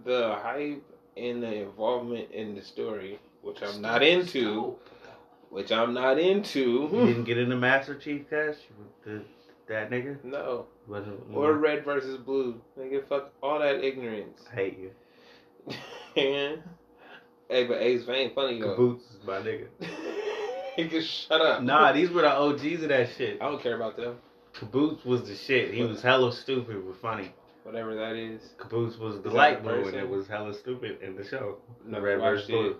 [0.04, 0.82] the hype
[1.16, 4.74] and the involvement in the story, which I'm not into,
[5.50, 6.88] which I'm not into.
[6.92, 8.56] You didn't get into Master Chief Cash
[9.04, 9.22] the,
[9.68, 10.22] that nigga?
[10.24, 12.60] No, Wasn't or red versus blue.
[12.78, 14.40] Nigga, fuck all that ignorance.
[14.52, 14.90] I hate you.
[16.16, 16.62] Man.
[17.50, 18.74] hey, but Ace ain't funny though.
[18.74, 19.66] Caboose is my nigga.
[20.78, 21.62] Nigga, shut up.
[21.62, 23.42] Nah, these were the OGs of that shit.
[23.42, 24.16] I don't care about them.
[24.54, 25.74] Caboose was the shit.
[25.74, 27.32] He was hella stupid but funny.
[27.64, 28.40] whatever that is.
[28.58, 31.58] Caboose was the Is that light blue, and it was hella stupid in the show.
[31.84, 32.76] Never Red versus blue.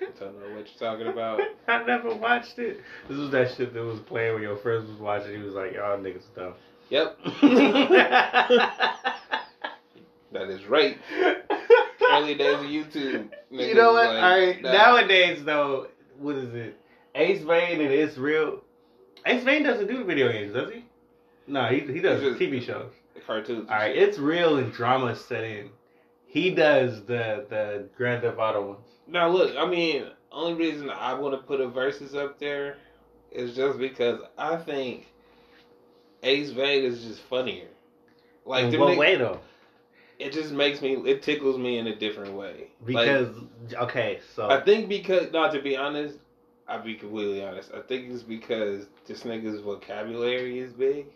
[0.00, 0.18] It.
[0.20, 1.40] Don't know what you're talking about.
[1.68, 2.80] I never watched it.
[3.08, 5.32] This was that shit that was playing when your friends was watching.
[5.36, 6.54] He was like, "Y'all niggas dumb."
[6.90, 7.18] Yep,
[10.32, 10.98] that is right.
[12.10, 13.28] Early days of YouTube.
[13.50, 14.06] you know what?
[14.14, 14.62] like, All right.
[14.62, 14.72] nah.
[14.72, 16.80] Nowadays, though, what is it?
[17.14, 18.62] Ace Vane and It's Real.
[19.26, 20.84] Ace Vane doesn't do video games, does he?
[21.46, 22.90] No, he he does just- TV shows.
[23.26, 23.68] cartoons.
[23.70, 25.70] All right, it's real and drama set in.
[26.28, 28.88] He does the the Grand Theft Auto ones.
[29.08, 32.76] Now look, I mean, only reason I want to put a versus up there
[33.32, 35.06] is just because I think
[36.22, 37.68] Ace Vane is just funnier.
[38.44, 39.40] Like In what way though?
[40.18, 42.68] it just makes me, it tickles me in a different way.
[42.80, 43.28] Like, Because
[43.74, 46.18] okay, so I think because, not to be honest,
[46.68, 47.70] I'll be completely honest.
[47.74, 51.06] I think it's because this nigga's vocabulary is big,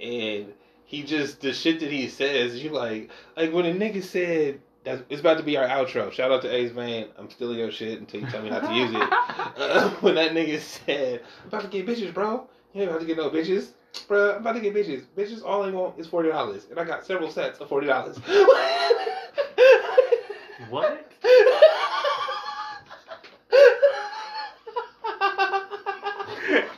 [0.00, 0.52] and
[0.86, 2.62] he just the shit that he says.
[2.62, 4.60] You like, like when a nigga said.
[4.84, 6.12] That's, it's about to be our outro.
[6.12, 7.08] Shout out to Ace Vane.
[7.18, 9.12] I'm stealing your shit until you tell me not to use it.
[9.58, 12.46] Uh, when that nigga said, I'm about to get bitches, bro.
[12.72, 13.70] You ain't about to get no bitches.
[14.06, 15.02] Bro, I'm about to get bitches.
[15.16, 16.70] Bitches, all I want is $40.
[16.70, 17.88] And I got several sets of $40.
[20.70, 21.02] what?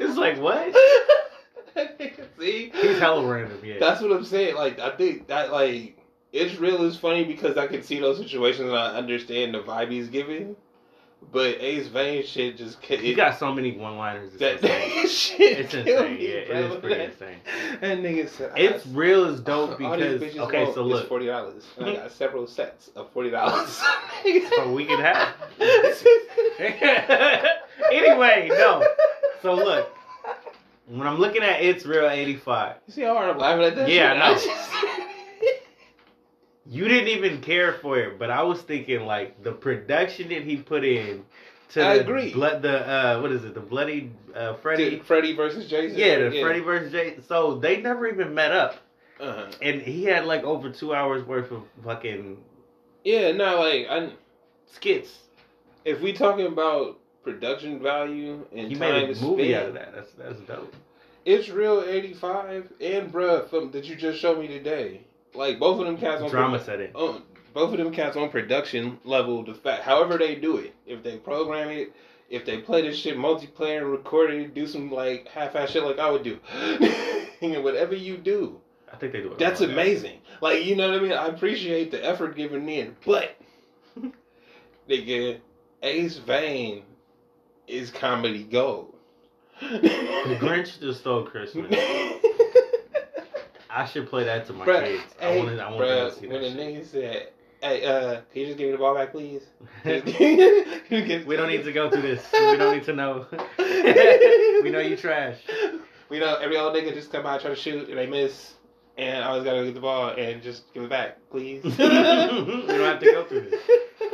[0.01, 0.73] It's like what?
[2.99, 3.79] Hella random, yeah.
[3.79, 4.55] That's what I'm saying.
[4.57, 5.99] Like, I think that, like,
[6.33, 9.91] it's real is funny because I can see those situations and I understand the vibe
[9.91, 10.57] he's giving.
[11.33, 14.35] But Ace Vane shit just ca- he it, got so many one liners.
[14.35, 14.97] It's that, insane.
[15.03, 15.59] that shit.
[15.59, 16.15] It's insane.
[16.15, 16.59] me, Yeah, it bro.
[16.59, 17.39] is pretty that, insane.
[17.81, 21.27] That nigga said, I real as dope all because bitches okay, so is look, forty
[21.27, 23.69] dollars, I got several sets of forty dollars.
[24.55, 25.35] so we can have.
[27.93, 28.87] anyway, no.
[29.43, 29.98] So look,
[30.89, 33.89] when I'm looking at it's real 85, You see how hard I'm laughing at that?
[33.89, 34.49] Yeah, shit?
[34.51, 34.97] I
[35.43, 35.49] know.
[36.67, 40.57] you didn't even care for it, but I was thinking like the production that he
[40.57, 41.25] put in
[41.71, 42.33] to I the agree.
[42.33, 44.91] blood, the uh, what is it, the bloody uh, Freddy.
[44.91, 45.99] Did Freddie versus Jason.
[45.99, 47.23] Yeah, the Freddy versus Jason.
[47.25, 48.77] So they never even met up,
[49.21, 49.51] Uh-huh.
[49.63, 52.39] and he had like over two hours worth of fucking
[53.05, 54.11] Yeah, no, like I,
[54.67, 55.19] skits.
[55.85, 56.99] if we talking about
[57.33, 59.95] production value and He time made a movie spend, out of that.
[59.95, 60.75] That's that's dope.
[61.25, 65.03] It's real eighty five and bruh from that you just showed me today.
[65.35, 66.91] Like both of them cats on Drama produ- set in.
[66.95, 67.23] on-
[67.55, 69.45] both of them cats on production level.
[69.45, 71.93] The fact, however they do it, if they program it,
[72.31, 75.83] if they play this shit multiplayer and record it, do some like half ass shit
[75.83, 76.39] like I would do,
[77.43, 78.61] and whatever you do,
[78.93, 79.39] I think they do it.
[79.39, 80.19] That's amazing.
[80.41, 81.13] Like you know what I mean.
[81.13, 83.37] I appreciate the effort given in, but
[84.89, 85.41] nigga,
[85.83, 86.83] Ace Vane
[87.69, 88.95] is comedy gold.
[89.61, 91.67] The Grinch just stole Christmas.
[93.71, 95.15] I should play that to my Bruh, kids.
[95.21, 95.63] I hey, want to.
[95.63, 96.53] I want bruh, to see when that.
[96.53, 96.75] the shit.
[96.75, 97.29] nigga said,
[97.61, 99.43] "Hey, uh, can you just give me the ball back, please?"
[99.85, 102.25] we don't need to go through this.
[102.33, 103.27] We don't need to know.
[103.59, 105.39] we know you trash.
[106.09, 108.55] We know every old nigga just come by try to shoot and they miss,
[108.97, 111.63] and I always gotta get the ball and just give it back, please.
[111.65, 113.61] we don't have to go through this.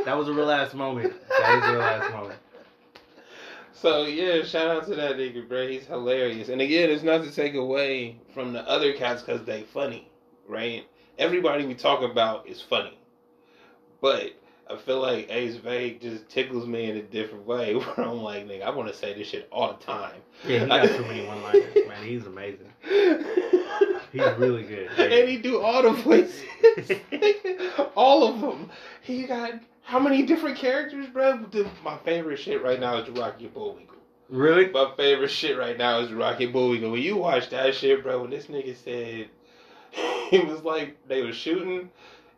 [0.04, 1.14] That was a real ass moment.
[1.28, 2.40] That was a real ass moment.
[3.74, 5.68] So yeah, shout out to that nigga, bro.
[5.68, 6.48] He's hilarious.
[6.48, 10.08] And again, it's not to take away from the other cats because they funny,
[10.48, 10.86] right?
[11.18, 12.96] Everybody we talk about is funny,
[14.00, 14.32] but
[14.70, 17.74] I feel like Ace Vane just tickles me in a different way.
[17.74, 20.20] Where I'm like, nigga, I want to say this shit all the time.
[20.46, 22.04] Yeah, he got so many one liners, man.
[22.06, 22.72] He's amazing.
[24.14, 24.88] He's really good.
[24.98, 26.44] and he do all the voices,
[27.96, 28.70] all of them.
[29.02, 31.44] He got how many different characters, bro?
[31.84, 33.98] My favorite shit right now is Rocky Bullwinkle.
[34.30, 34.68] Really?
[34.70, 36.90] My favorite shit right now is Rocky Bullwinkle.
[36.90, 39.28] When you watch that shit, bro, when this nigga said
[40.30, 41.90] he was like they were shooting,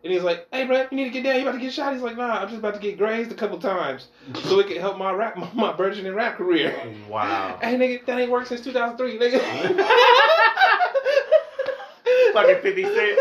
[0.03, 1.37] and he's like, "Hey, bro, you need to get down.
[1.37, 3.35] You about to get shot?" He's like, "Nah, I'm just about to get grazed a
[3.35, 6.75] couple times, so it can help my rap, my, my burgeoning rap career."
[7.09, 7.59] Wow.
[7.63, 9.41] Hey, nigga, that ain't worked since 2003, nigga.
[12.33, 13.19] Fucking 50 Cent.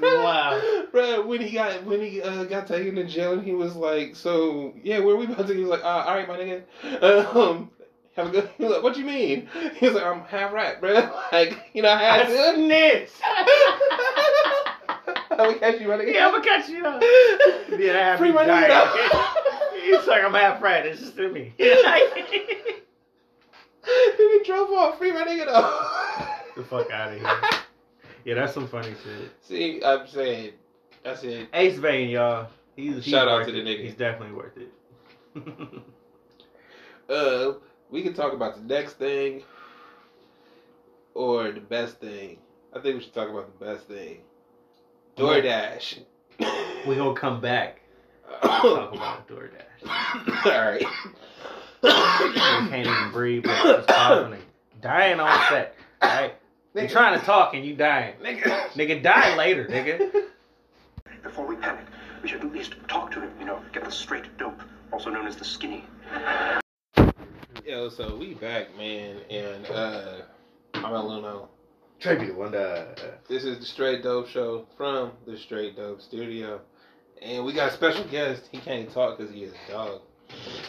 [0.00, 0.60] Wow.
[0.92, 4.16] Bro, when he got when he uh, got taken to jail, and he was like,
[4.16, 6.62] "So yeah, where we about to?" He was like, uh, "All right, my nigga,
[7.34, 7.70] um,
[8.16, 10.80] have a good." He was like, "What you mean?" He was like, "I'm half rap,
[10.80, 11.10] bro.
[11.32, 13.10] Like, you know, I had to." Goodness.
[15.30, 16.14] I'm gonna catch you, my nigga.
[16.14, 17.02] Yeah, I'm gonna catch you up.
[17.78, 18.88] Yeah, that had Free my nigga.
[19.84, 20.84] He's like, I'm half right.
[20.84, 21.54] It's just in me.
[23.98, 24.98] Nigga drove off.
[24.98, 26.26] Free my nigga though.
[26.56, 27.57] the fuck out of here.
[28.28, 29.32] Yeah, that's some funny shit.
[29.40, 30.52] See, I'm saying,
[31.02, 31.48] that's it.
[31.54, 32.48] Ace Vane, y'all.
[32.76, 33.64] He's, he's Shout out to the it.
[33.64, 33.84] nigga.
[33.84, 34.72] He's definitely worth it.
[37.08, 37.54] Uh,
[37.88, 39.42] we can talk about the next thing
[41.14, 42.36] or the best thing.
[42.76, 44.18] I think we should talk about the best thing.
[45.16, 46.00] DoorDash.
[46.86, 47.80] We gonna come back.
[48.42, 50.44] All Talk about DoorDash.
[50.44, 50.84] right.
[51.82, 51.88] We
[52.34, 53.44] can't even breathe.
[53.44, 54.36] But and
[54.82, 55.74] dying on set.
[56.02, 56.34] Right?
[56.74, 56.90] You Nigga.
[56.90, 58.14] trying to talk and you dying.
[58.22, 58.68] Nigga.
[58.70, 60.24] Nigga, die later, nigga.
[61.22, 61.84] Before we panic,
[62.22, 64.60] we should at least talk to him, you know, get the straight dope,
[64.92, 65.84] also known as the skinny.
[67.64, 70.12] Yo, so we back, man, and uh,
[70.74, 71.48] I'm Aluno.
[72.00, 72.94] Tribute one uh,
[73.28, 76.60] This is the Straight Dope Show from the Straight Dope Studio,
[77.20, 78.48] and we got a special guest.
[78.52, 80.00] He can't talk because he is a dog.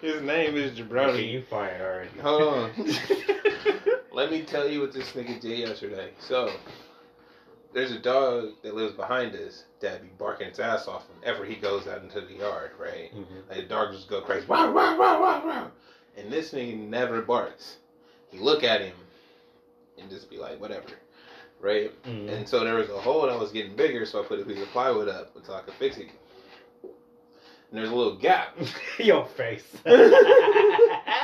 [0.00, 1.32] His name is Okay, Jabroni.
[1.32, 2.18] you fired already.
[2.20, 2.70] Hold on.
[4.18, 6.10] Let me tell you what this nigga did yesterday.
[6.18, 6.50] So,
[7.72, 11.54] there's a dog that lives behind us that be barking its ass off whenever he
[11.54, 13.14] goes out into the yard, right?
[13.14, 13.48] Mhm.
[13.48, 14.44] Like the dog just go crazy.
[14.46, 15.70] Wow, wow, wow, wow, wow.
[16.16, 17.76] And this nigga never barks.
[18.26, 18.96] He look at him
[19.98, 20.88] and just be like, whatever.
[21.60, 21.92] Right?
[22.02, 22.28] Mhm.
[22.28, 24.60] And so there was a hole that was getting bigger, so I put a piece
[24.60, 26.08] of plywood up until I could fix it.
[26.82, 26.90] And
[27.70, 28.56] there's a little gap.
[28.98, 29.76] Your face.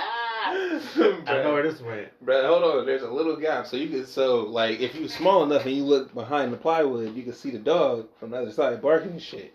[1.26, 2.08] I know where this went.
[2.24, 2.86] Bruh, hold on.
[2.86, 5.84] There's a little gap, so you can so like if you're small enough and you
[5.84, 9.22] look behind the plywood, you can see the dog from the other side barking and
[9.22, 9.54] shit.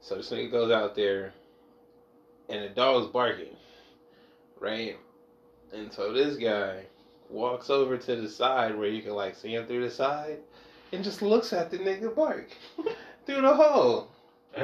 [0.00, 1.32] So this nigga goes out there,
[2.48, 3.56] and the dog's barking,
[4.58, 4.96] right?
[5.72, 6.84] And so this guy
[7.28, 10.38] walks over to the side where you can like see him through the side,
[10.92, 12.50] and just looks at the nigga bark
[13.26, 14.08] through the hole.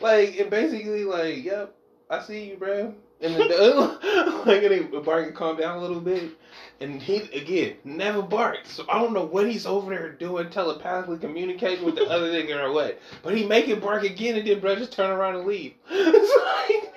[0.00, 1.76] Like, and basically, like, yep,
[2.10, 2.92] I see you, bro.
[3.22, 6.32] And the like, and the bark calm down a little bit.
[6.80, 8.72] And he, again, never barks.
[8.72, 12.60] So I don't know what he's over there doing, telepathically communicating with the other nigga
[12.60, 12.98] or what.
[13.22, 15.74] But he make it bark again, and then bro just turn around and leave.
[15.90, 16.92] It's like,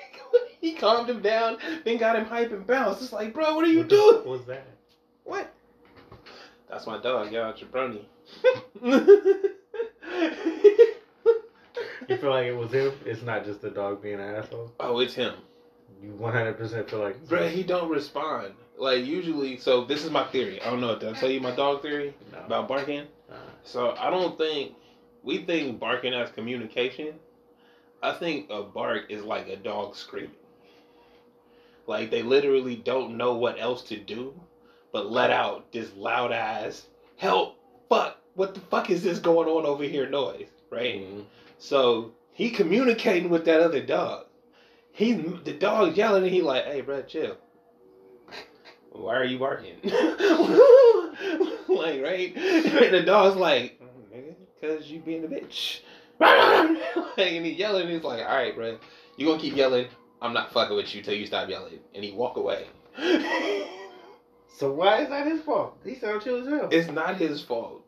[0.61, 3.01] he calmed him down, then got him hype and bounce.
[3.03, 4.15] It's like, bro, what are you What doing?
[4.15, 4.65] fuck was that?
[5.23, 5.53] What?
[6.69, 8.05] That's my dog, y'all, Jabroni.
[12.07, 12.93] You feel like it was him?
[13.05, 14.71] It's not just the dog being an asshole.
[14.79, 15.33] oh, it's him.
[16.01, 17.25] You 100% feel like.
[17.25, 18.53] Bruh, he don't respond.
[18.77, 20.61] Like usually, so this is my theory.
[20.61, 20.97] I don't know.
[20.99, 22.39] Did I tell you my dog theory No.
[22.45, 23.07] about barking?
[23.29, 23.35] Nah.
[23.63, 24.73] So I don't think
[25.23, 27.13] we think barking as communication.
[28.03, 30.31] I think a bark is like a dog screaming.
[31.87, 34.33] Like they literally don't know what else to do,
[34.91, 36.85] but let out this loud ass
[37.17, 37.57] help,
[37.89, 40.95] fuck, what the fuck is this going on over here noise, right?
[41.01, 41.23] Mhm.
[41.57, 44.24] So he communicating with that other dog.
[44.95, 47.35] He the dog yelling and he like, hey bro, chill.
[48.93, 49.75] Why are you barking?
[49.83, 49.93] like,
[52.01, 52.33] right?
[52.33, 55.81] And the dog's like, "Mm, nigga, cause you being a bitch.
[56.19, 56.79] like,
[57.17, 58.77] and he yelling and he's like, alright, bro,
[59.17, 59.87] you gonna keep yelling.
[60.21, 61.79] I'm not fucking with you till you stop yelling.
[61.93, 62.65] And he walk away.
[64.47, 65.77] So why is that his fault?
[65.83, 66.69] He sounds chill as hell.
[66.71, 67.81] it's not his fault.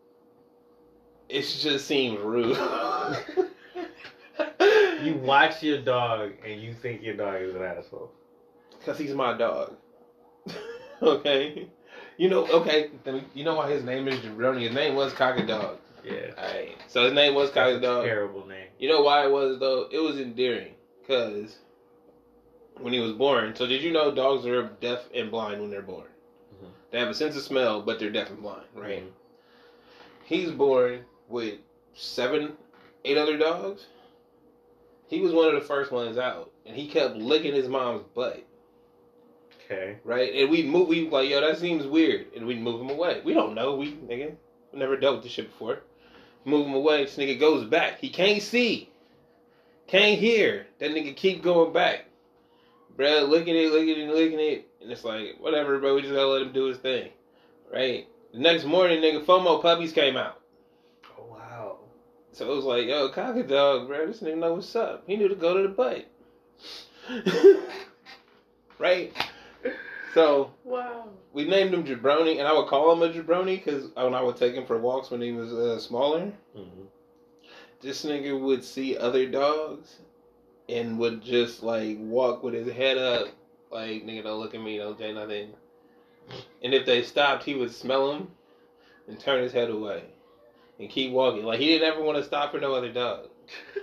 [1.30, 2.58] It just seems rude.
[5.04, 8.12] You watch your dog and you think your dog is an asshole.
[8.78, 9.76] Because he's my dog.
[11.02, 11.68] okay?
[12.18, 14.62] You know, okay, then you know why his name is Jabroni?
[14.64, 15.78] His name was Cocker Dog.
[16.04, 16.32] Yeah.
[16.38, 16.78] Alright.
[16.88, 18.06] So his name was Cocker Dog.
[18.06, 18.68] terrible name.
[18.80, 19.88] You know why it was, though?
[19.92, 20.74] It was endearing.
[21.02, 21.58] Because
[22.80, 25.82] when he was born, so did you know dogs are deaf and blind when they're
[25.82, 26.08] born?
[26.56, 26.70] Mhm.
[26.92, 29.04] They have a sense of smell, but they're deaf and blind, right?
[29.04, 29.12] Mhm.
[30.26, 31.60] He's born with
[31.94, 32.58] seven,
[33.06, 33.86] eight other dogs.
[35.08, 38.44] He was one of the first ones out, and he kept licking his mom's butt.
[39.66, 39.98] Okay.
[40.06, 40.34] right?
[40.34, 43.22] And we move, we like, yo, that seems weird, and we move him away.
[43.24, 44.36] We don't know, we nigga,
[44.72, 45.80] we never dealt with this shit before.
[46.46, 47.04] Move him away.
[47.04, 48.00] This nigga goes back.
[48.00, 48.90] He can't see,
[49.88, 50.68] can't hear.
[50.80, 52.06] That nigga keep going back,
[52.98, 53.28] bruh.
[53.28, 55.96] Looking at it, looking at it, looking at it, and it's like, whatever, bro.
[55.96, 57.10] We just gotta let him do his thing,
[57.74, 58.08] right?
[58.34, 60.40] The next morning, nigga, FOMO puppies came out.
[62.40, 62.48] Wow.
[62.48, 64.08] So it was like, yo, cocker dog, bro.
[64.08, 65.04] This nigga know what's up.
[65.08, 66.06] He knew to go to the butt.
[68.80, 69.14] right?
[70.14, 71.10] So Wow.
[71.34, 74.38] we named him Jabroni, and I would call him a Jabroni because when I would
[74.38, 76.86] take him for walks when he was uh, smaller, hmm
[77.80, 80.00] this nigga would see other dogs
[80.68, 83.28] and would just like walk with his head up,
[83.72, 85.54] like nigga, don't look at me, don't say nothing.
[86.64, 88.32] And if they stopped, he would smell them
[89.08, 90.06] and turn his head away
[90.80, 91.44] and keep walking.
[91.44, 93.28] Like he didn't ever want to stop for no other dog.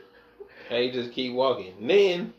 [0.70, 1.74] and he just keep walking.
[1.80, 2.34] And then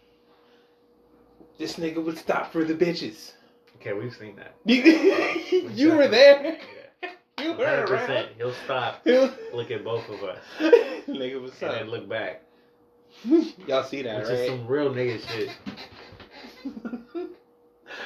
[1.58, 3.34] this nigga would stop for the bitches.
[3.78, 4.56] Okay, we've seen that.
[4.66, 6.58] You, you were there.
[7.40, 7.90] You were 100%.
[7.90, 8.30] around.
[8.38, 10.40] He'll stop, You- look at both of us,
[11.08, 11.78] Nigga, what's and up?
[11.80, 12.42] then look back.
[13.68, 14.40] Y'all see that, Which right?
[14.40, 15.50] is some real nigga shit.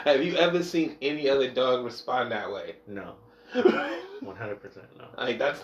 [0.04, 2.76] Have you ever seen any other dog respond that way?
[2.88, 3.16] No.
[4.22, 5.06] One hundred percent no.
[5.18, 5.64] like that's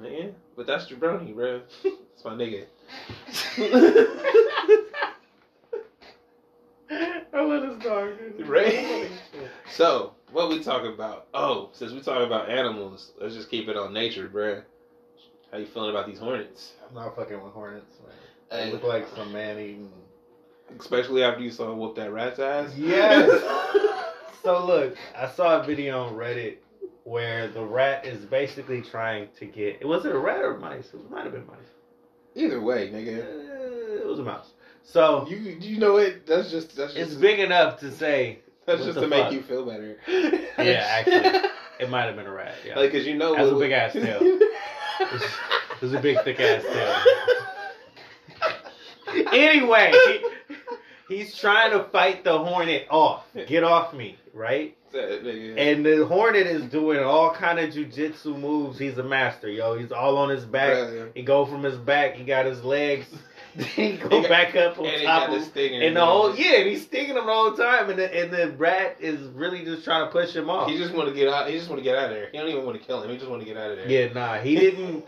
[0.00, 1.60] man, but that's your jabroni, bro.
[1.82, 2.66] That's my nigga.
[7.32, 8.12] I love this dog.
[8.46, 9.08] Right?
[9.70, 11.28] So, what we talking about?
[11.32, 14.62] Oh, since we talking about animals, let's just keep it on nature, bro.
[15.52, 16.72] How you feeling about these hornets?
[16.88, 18.14] I'm not fucking with hornets, man.
[18.50, 18.66] Hey.
[18.66, 19.92] They look like some man eating.
[20.78, 22.72] Especially after you saw him whoop that rat's ass.
[22.76, 23.66] Yes.
[24.42, 26.56] So look, I saw a video on Reddit
[27.10, 29.84] where the rat is basically trying to get.
[29.84, 30.88] Was it a rat or mice?
[30.94, 31.56] It might have been mice.
[32.36, 34.00] Either way, Uh, nigga.
[34.00, 34.50] It was a mouse.
[34.84, 36.24] So You you know it.
[36.26, 39.64] That's just that's just it's big enough to say that's just to make you feel
[39.66, 39.98] better.
[40.58, 41.50] Yeah, actually.
[41.80, 42.54] it might have been a rat.
[42.66, 44.20] Yeah, Like, cause you know Has a big ass tail.
[44.22, 46.94] it was a big thick ass tail.
[49.32, 53.24] anyway, he- he's trying to fight the hornet off.
[53.46, 54.76] Get off me, right?
[54.94, 58.78] And the hornet is doing all kind of jujitsu moves.
[58.78, 59.78] He's a master, yo.
[59.78, 60.72] He's all on his back.
[60.72, 61.10] Bruh.
[61.14, 62.14] He go from his back.
[62.14, 63.06] He got his legs.
[63.56, 65.84] Then he go He got- back up on and top of stinger.
[65.84, 68.32] and the whole yeah, and he's stinging him all the whole time, and the, and
[68.32, 70.70] the rat is really just trying to push him off.
[70.70, 71.48] He just want to get out.
[71.50, 72.28] He just want to get out of there.
[72.30, 73.10] He don't even want to kill him.
[73.10, 73.88] He just want to get out of there.
[73.90, 75.04] Yeah, nah, he didn't.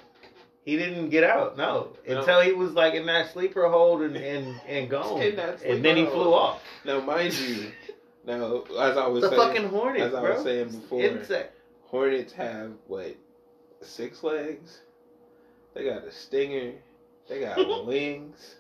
[0.64, 1.57] He didn't get out.
[1.57, 2.18] No, No.
[2.18, 6.05] until he was like in that sleeper hold and and and gone, and then he
[6.07, 6.61] flew off.
[6.85, 7.71] Now, mind you,
[8.24, 10.35] now as I was The saying, fucking hornet, as I bro.
[10.35, 11.56] was saying before, Insect.
[11.82, 13.16] hornets have what
[13.80, 14.80] six legs.
[15.74, 16.72] They got a stinger.
[17.28, 18.56] They got wings.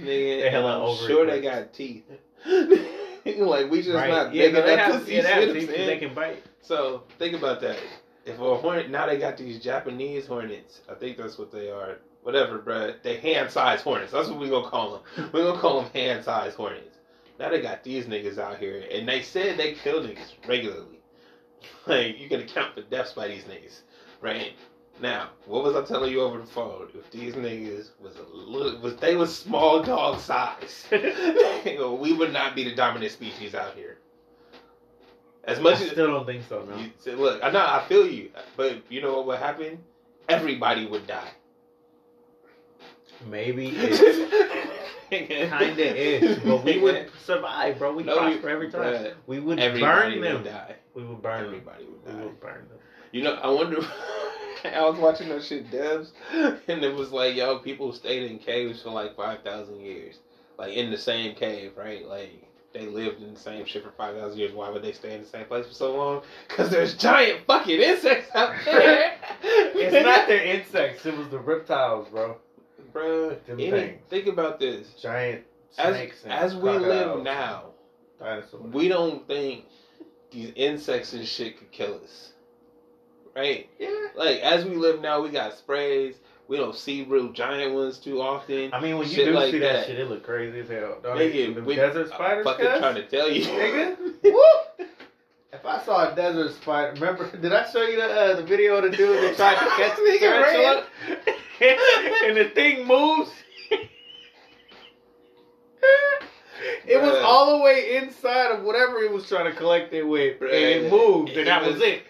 [0.00, 2.04] Nigga, They hella I'm over sure it, they got teeth.
[2.46, 4.08] like we just Right.
[4.10, 5.80] not yeah, big no, enough have, to see yeah, they have shit.
[5.80, 6.42] I'm they can bite.
[6.62, 7.78] So think about that.
[8.24, 11.98] If a hornet now they got these Japanese hornets, I think that's what they are.
[12.22, 13.00] Whatever, bruh.
[13.02, 14.10] They hand-sized hornets.
[14.12, 15.30] That's what we gonna call them.
[15.32, 16.95] We gonna call them hand-sized hornets.
[17.38, 20.92] Now they got these niggas out here, and they said they kill niggas regularly.
[21.86, 23.80] Like you can account for deaths by these niggas,
[24.20, 24.52] right?
[25.00, 26.88] Now, what was I telling you over the phone?
[26.94, 32.56] If these niggas was a little, was they was small dog size, we would not
[32.56, 33.98] be the dominant species out here.
[35.44, 36.64] As much I as still don't think so.
[36.64, 36.76] No.
[36.76, 39.78] you say, look, I know I feel you, but you know what would happen?
[40.28, 41.30] Everybody would die.
[43.28, 47.94] Maybe it kind of is, but we would survive, bro.
[47.94, 48.82] We No, you- prosper every time.
[48.82, 50.34] bruh, We would burn them.
[50.34, 50.76] would die.
[50.94, 51.54] We would burn them.
[51.54, 52.78] Everybody would We would burn them.
[53.12, 53.78] You know, I wonder.
[54.64, 56.10] I was watching that shit, Devs,
[56.68, 60.16] and it was like, yo, people stayed in caves for like five thousand years,
[60.58, 62.04] like in the same cave, right?
[62.04, 62.42] Like
[62.72, 64.52] they lived in the same shit for five thousand years.
[64.52, 66.22] Why would they stay in the same place for so long?
[66.48, 69.14] Because there's giant fucking insects out there.
[69.42, 71.06] It's not their insects.
[71.06, 72.36] It was the reptiles, bro.
[72.96, 74.00] Bruh, Them any- things.
[74.08, 74.88] think about this.
[75.00, 75.44] Giant
[75.78, 77.70] As, and as we live now,
[78.18, 78.72] Dinosaurs.
[78.72, 79.66] we don't think
[80.30, 82.32] these insects and shit could kill us.
[83.34, 83.68] Right?
[83.78, 83.90] yeah.
[84.14, 86.14] Like, as we live now, we got sprays.
[86.48, 88.72] We don't see real giant ones too often.
[88.72, 89.72] I mean, when you do like see that.
[89.72, 89.86] that.
[89.86, 90.98] shit, it look crazy as hell.
[91.02, 91.34] Don't it?
[91.34, 92.78] Nigga, we, desert spiders, I'm fucking cuz?
[92.78, 93.44] trying to tell you.
[93.44, 93.96] Nigga!
[95.52, 97.34] If I saw a desert spider, remember?
[97.34, 99.96] Did I show you the uh, the video of the dude that tried to catch
[99.96, 100.86] the Nigga tarantula?
[101.60, 103.30] and the thing moves.
[106.86, 110.40] it was all the way inside of whatever he was trying to collect it with,
[110.40, 112.02] and it moved, and that was, it.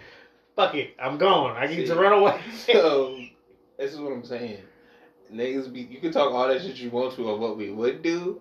[0.57, 1.57] Fuck it, I'm gone.
[1.57, 2.41] I need to run away.
[2.67, 3.19] so,
[3.79, 4.59] this is what I'm saying.
[5.33, 8.03] Niggas be, you can talk all that shit you want to of what we would
[8.03, 8.41] do,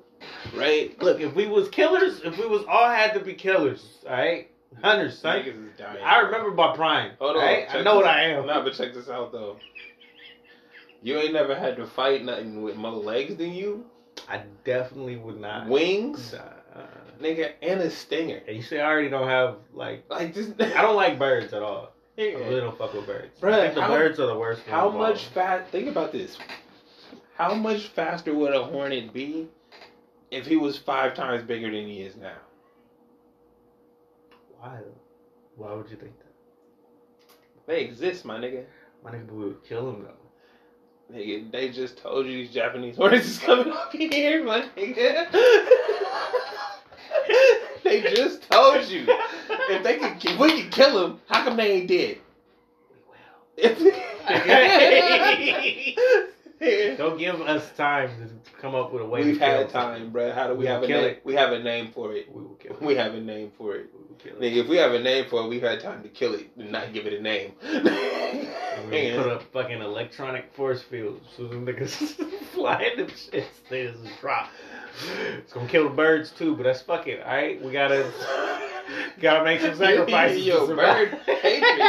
[0.56, 1.00] right?
[1.02, 4.50] Look, if we was killers, if we was all had to be killers, all right,
[4.82, 5.22] hunters.
[5.22, 6.04] Niggas is dying.
[6.04, 7.12] I remember my prime.
[7.20, 7.44] Hold on.
[7.44, 7.68] right?
[7.70, 8.46] I know what I am.
[8.46, 9.58] Nah, but check this out though.
[11.06, 13.86] You ain't never had to fight nothing with more legs than you,
[14.28, 15.68] I definitely would not.
[15.68, 16.34] wings,
[17.22, 18.42] nigga, and a stinger.
[18.48, 20.50] and you say I already don't have like Like this.
[20.60, 21.92] I don't like birds at all.
[22.18, 23.40] I really don't fuck with birds.
[23.40, 24.64] Bruh, the how- birds are the worst.
[24.64, 25.08] How one of all.
[25.10, 25.70] much fat?
[25.70, 26.38] Think about this.
[27.36, 29.48] How much faster would a hornet be
[30.32, 32.38] if he was five times bigger than he is now?
[34.58, 34.80] Why?
[35.56, 37.36] Why would you think that?
[37.68, 38.64] They exist, my nigga.
[39.04, 40.25] My nigga, would kill him though.
[41.14, 45.32] Nigga, they just told you these Japanese hornets is coming up here, my nigga.
[47.84, 49.06] they just told you.
[49.70, 52.18] If they could, if we could kill them, how come they ain't dead?
[56.98, 59.24] Don't give us time to come up with a way.
[59.24, 60.34] We've to had time, bruh.
[60.34, 61.10] How do we, We have a kill name?
[61.12, 61.22] it.
[61.24, 62.32] We have a name for it.
[62.34, 62.82] We will kill it.
[62.82, 63.90] We have a name for it.
[63.94, 64.42] We will kill it.
[64.42, 66.72] Nigga, if we have a name for it, we've had time to kill it and
[66.72, 67.54] not give it a name.
[68.92, 71.92] We put up fucking electronic force fields so them niggas
[72.54, 73.46] flying them shits.
[73.70, 74.50] They just drop.
[75.38, 77.64] It's gonna kill the birds too, but that's fucking alright.
[77.64, 78.12] We gotta
[79.20, 80.46] gotta make some sacrifices.
[80.46, 81.80] Yo, bird hatred.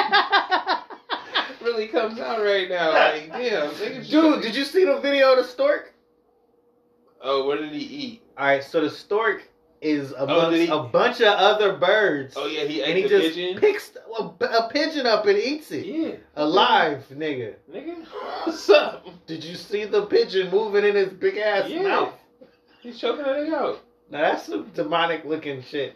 [1.77, 2.93] Really comes out right now.
[2.93, 4.03] Like, damn.
[4.05, 5.93] Dude, did you see the video of the stork?
[7.23, 8.23] Oh, what did he eat?
[8.39, 9.43] All right, so the stork
[9.81, 12.35] is Oh, amongst did he- a bunch of other birds.
[12.37, 13.59] Oh yeah, he ate and he just pigeon.
[13.61, 17.55] picks a, a pigeon up and eats it yeah, alive, nigga.
[17.71, 18.05] nigga.
[18.45, 19.07] What's up?
[19.27, 21.83] Did you see the pigeon moving in his big ass Yeah.
[21.83, 22.15] mouth?
[22.81, 23.81] He's choking that nigga out.
[24.11, 25.95] Now that's some demonic looking shit.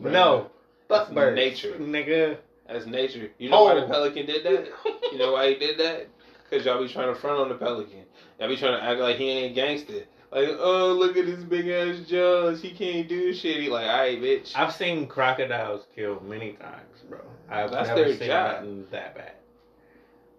[0.00, 0.10] Bruh.
[0.12, 0.50] No,
[0.88, 1.74] fuck birds, nature.
[1.78, 2.36] nigga.
[2.68, 3.30] That's nature.
[3.38, 3.88] You know why the Oh.
[3.88, 4.68] pelican did that?
[5.12, 6.08] You know why he did that?
[6.50, 8.04] Cause y'all be trying to front on the pelican.
[8.38, 10.04] Y'all be trying to act like he ain't gangster.
[10.32, 12.60] Like, oh, look at his big ass jaws.
[12.60, 13.60] He can't do shit.
[13.62, 14.52] He like, alright, bitch.
[14.54, 17.20] I've seen crocodiles kill many times, bro.
[17.48, 18.54] I've That's never their seen job.
[18.56, 19.32] nothing that bad.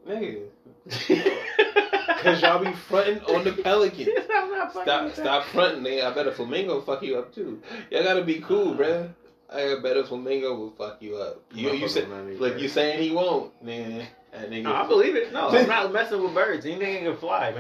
[0.08, 0.48] Nigga.
[2.24, 4.08] Cause y'all be fronting on the pelican.
[4.34, 6.06] I'm not fucking Stop, stop fronting, nigga.
[6.06, 7.62] I bet a flamingo fuck you up too.
[7.92, 9.10] Y'all gotta be cool, bruh.
[9.50, 11.42] I bet a flamingo will fuck you up.
[11.54, 14.06] You, you say, look, you saying he won't, man.
[14.34, 14.64] That nigga.
[14.64, 15.32] No, I believe it.
[15.32, 16.66] No, I'm not messing with birds.
[16.66, 17.52] Anything can fly,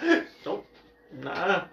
[0.00, 0.26] man.
[0.44, 0.64] Don't.
[1.22, 1.64] Nah.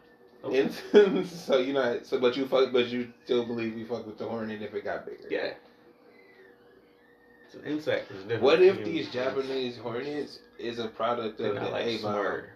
[0.43, 0.53] Nope.
[0.93, 4.17] And so you know, so but you fuck, but you still believe we fuck with
[4.17, 5.27] the hornet if it got bigger.
[5.29, 5.53] Yeah.
[7.45, 8.11] It's an insect.
[8.11, 8.85] It's different What if humans.
[8.93, 11.99] these Japanese hornets is a product They're of the like A bomb?
[11.99, 12.49] smart.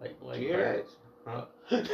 [0.00, 0.84] Like, like You hear
[1.26, 1.46] birds.
[1.70, 1.82] Huh?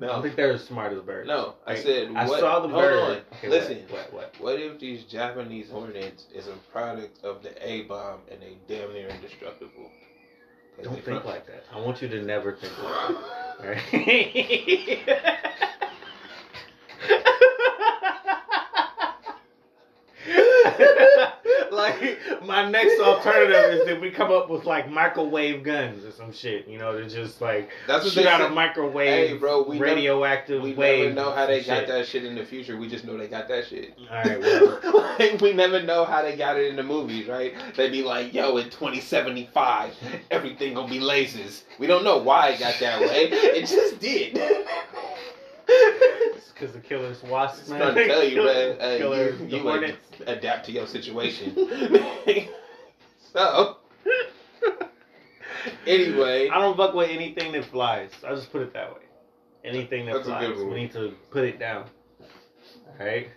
[0.00, 1.28] I don't think they're as smart as birds.
[1.28, 1.54] no.
[1.66, 2.98] I said I what, saw the hold bird.
[3.02, 3.16] on.
[3.38, 3.78] Okay, Listen.
[3.90, 4.12] What?
[4.12, 4.32] What?
[4.34, 4.40] what?
[4.40, 8.92] What if these Japanese hornets is a product of the A bomb and they damn
[8.92, 9.90] near indestructible?
[10.82, 11.64] Don't think from- like that.
[11.72, 13.18] I want you to never think like that.
[13.62, 14.98] Right?
[21.76, 26.30] like my next alternative is that we come up with like microwave guns or some
[26.32, 29.78] shit, you know, to just like That's what shoot out a microwave Hey, bro, we
[29.78, 31.14] never- radioactive We wave.
[31.14, 31.88] never know how they got shit.
[31.88, 32.76] that shit in the future.
[32.76, 33.94] We just know they got that shit.
[34.10, 37.54] All right, well, like, we never know how they got it in the movies, right?
[37.74, 39.94] They be like, yo, in 2075,
[40.30, 41.62] everything gonna be lasers.
[41.78, 43.28] We don't know why it got that way.
[43.30, 44.38] It just did.
[45.74, 47.92] it's because the killer's wasps, I'm man.
[47.94, 48.76] trying to tell you, man.
[48.80, 49.98] Hey, Killer, you, the you hornets.
[50.26, 51.54] ad- adapt to your situation.
[53.32, 53.76] so,
[55.86, 58.10] anyway, I don't fuck with anything that flies.
[58.26, 59.00] I'll just put it that way.
[59.64, 61.86] Anything that That's a flies, good we need to put it down.
[63.00, 63.28] Alright?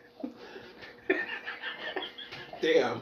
[2.62, 3.02] damn,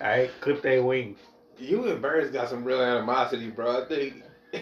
[0.00, 0.30] Alright?
[0.40, 1.18] Clip their wings.
[1.58, 3.82] you and Birds got some real animosity, bro.
[3.84, 4.22] I think.
[4.52, 4.60] Bruh,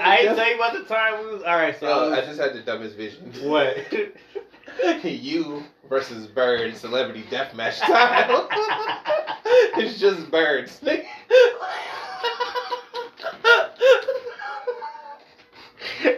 [0.00, 1.42] I ain't tell you about the time we was.
[1.42, 1.86] Alright, so.
[1.86, 3.32] Yo, I I just had the dumbest vision.
[3.48, 3.76] what?
[5.04, 8.48] you versus Bird celebrity deathmatch style.
[9.76, 10.80] it's just birds.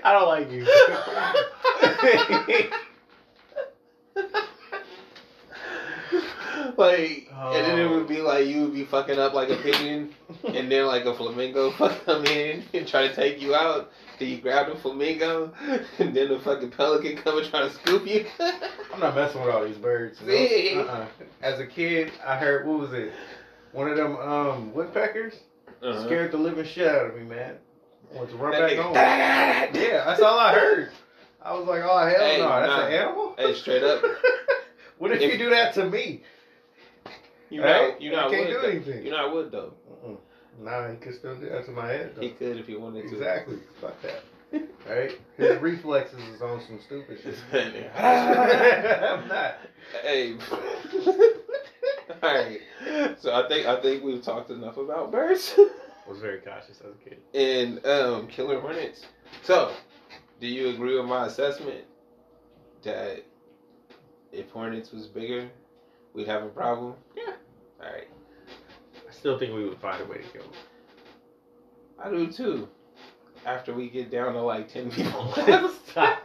[0.05, 0.65] I don't like you.
[6.77, 7.97] like, and then it Oh.
[7.97, 10.15] would be like you would be fucking up like a pigeon,
[10.45, 13.91] and then like a flamingo fuck come in and try to take you out.
[14.19, 15.53] Then you grab the flamingo,
[15.99, 18.27] and then the fucking pelican come and try to scoop you.
[18.93, 20.21] I'm not messing with all these birds.
[20.21, 20.83] you know?
[20.83, 21.07] Uh-uh.
[21.43, 23.13] As a kid, I heard, what was it?
[23.73, 25.35] One of them um, woodpeckers
[25.83, 26.05] Uh-huh.
[26.05, 27.57] scared the living shit out of me, man.
[28.13, 28.95] I want to run That back nigga- home.
[28.95, 30.91] Yeah, that's all I heard.
[31.43, 32.87] I was like, oh hell Hey, no, that's nah.
[32.87, 33.35] an animal.
[33.39, 34.03] Hey, straight up.
[34.99, 36.23] what if, If- you do that to me?
[37.51, 38.61] You know, you know, I can't would.
[38.63, 39.05] do anything.
[39.05, 39.75] You know, I would though.
[40.61, 42.13] Nah, he could still do that to my head.
[42.15, 42.23] Though.
[42.23, 43.15] He could if he wanted to.
[43.17, 43.59] Exactly.
[43.81, 44.23] Fuck that.
[44.87, 45.19] Right?
[45.39, 47.37] His reflexes is on some stupid shit.
[47.97, 49.55] I'm not.
[50.03, 50.37] hey.
[52.23, 52.61] Alright.
[53.21, 56.93] So I think I think we've talked enough about birds I was very cautious as
[56.95, 57.19] a kid.
[57.33, 59.07] and um, killer hornets.
[59.43, 59.73] So,
[60.41, 61.85] do you agree with my assessment
[62.83, 63.25] that
[64.33, 65.49] if hornets was bigger,
[66.13, 66.95] we'd have a problem?
[67.17, 67.35] Yeah.
[67.81, 68.09] Alright.
[68.11, 68.12] I
[69.23, 70.51] still think we would find a way to kill him.
[72.03, 72.69] I do too.
[73.47, 75.33] After we get down to like ten people.
[75.87, 76.25] Stop.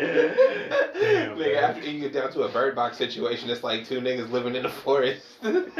[0.00, 1.54] Nigga, man.
[1.62, 4.64] after you get down to a bird box situation, it's like two niggas living in
[4.64, 5.24] the forest.
[5.42, 5.70] and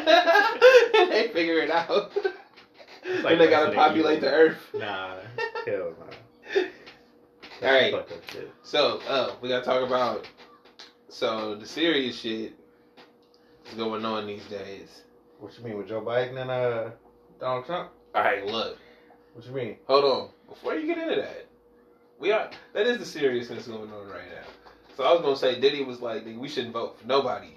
[1.11, 2.15] they figure it out.
[3.25, 4.59] like and they gotta populate the earth.
[4.73, 5.17] Nah,
[5.67, 5.95] hell
[7.61, 8.53] fucked up shit.
[8.63, 10.29] So, uh, we gotta talk about
[11.09, 12.53] so the serious shit
[13.67, 15.03] is going on these days.
[15.39, 16.91] What you mean with Joe Biden and uh
[17.39, 17.91] Donald Trump?
[18.15, 18.79] Alright, look.
[19.35, 19.77] What you mean?
[19.87, 20.29] Hold on.
[20.49, 21.47] Before you get into that,
[22.19, 24.47] we are that is the seriousness going on right now.
[24.97, 27.57] So I was gonna say Diddy was like, we shouldn't vote for nobody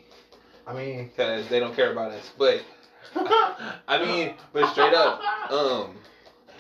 [0.70, 2.32] I mean, because they don't care about us.
[2.38, 2.62] But
[3.16, 5.20] I mean, but straight up,
[5.52, 5.98] um,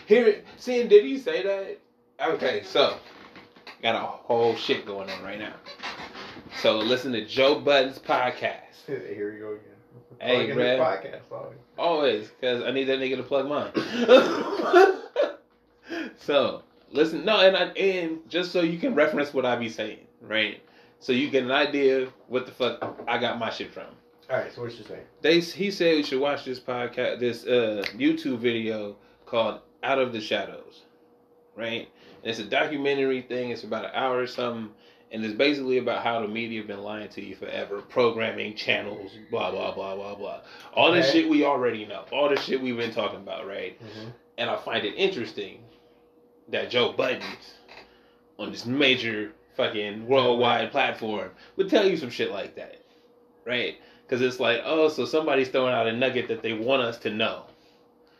[0.07, 1.77] here seeing Diddy say that.
[2.33, 2.97] Okay, so
[3.83, 5.53] got a whole shit going on right now.
[6.61, 8.63] So listen to Joe Budden's podcast.
[8.87, 9.78] Here we go again.
[10.19, 11.53] Hey, podcast, dog.
[11.77, 13.71] Always, because I need that nigga to plug mine.
[16.17, 20.05] so listen, no, and I, and just so you can reference what I be saying,
[20.21, 20.61] right?
[20.99, 23.85] So you get an idea of what the fuck I got my shit from.
[24.29, 25.05] All right, so what you saying?
[25.21, 30.13] They he said we should watch this podcast, this uh YouTube video called "Out of
[30.13, 30.83] the Shadows,"
[31.55, 31.87] right?
[32.21, 33.51] And it's a documentary thing.
[33.51, 34.71] It's about an hour or something,
[35.11, 39.11] and it's basically about how the media have been lying to you forever, programming channels,
[39.31, 40.41] blah blah blah blah blah.
[40.73, 42.05] All this shit we already know.
[42.11, 43.81] All this shit we've been talking about, right?
[43.81, 44.09] Mm-hmm.
[44.37, 45.63] And I find it interesting
[46.49, 47.23] that Joe Budden
[48.37, 52.81] on this major fucking worldwide platform would tell you some shit like that,
[53.45, 53.77] right?
[54.03, 57.09] Because it's like, oh, so somebody's throwing out a nugget that they want us to
[57.11, 57.43] know.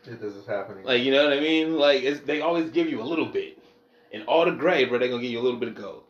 [0.04, 0.84] This is happening.
[0.84, 1.76] Like, you know what I mean?
[1.76, 3.58] Like, it's, they always give you a little bit.
[4.12, 6.04] And all the gray, bro, they're going to give you a little bit of gold.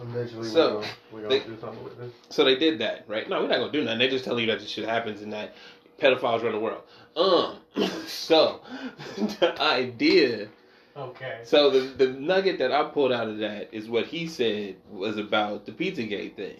[0.00, 2.12] Eventually, So, we're gonna, we're gonna they- do something with this.
[2.28, 3.28] So they did that, right?
[3.28, 3.98] No, we're not going to do nothing.
[3.98, 5.54] They just tell you that this shit happens and that
[6.00, 6.82] pedophiles run the world.
[7.16, 7.56] Um,
[8.06, 8.60] so
[9.16, 10.48] the idea
[10.98, 11.40] Okay.
[11.44, 15.16] So the the nugget that I pulled out of that is what he said was
[15.16, 16.58] about the Pizzagate thing.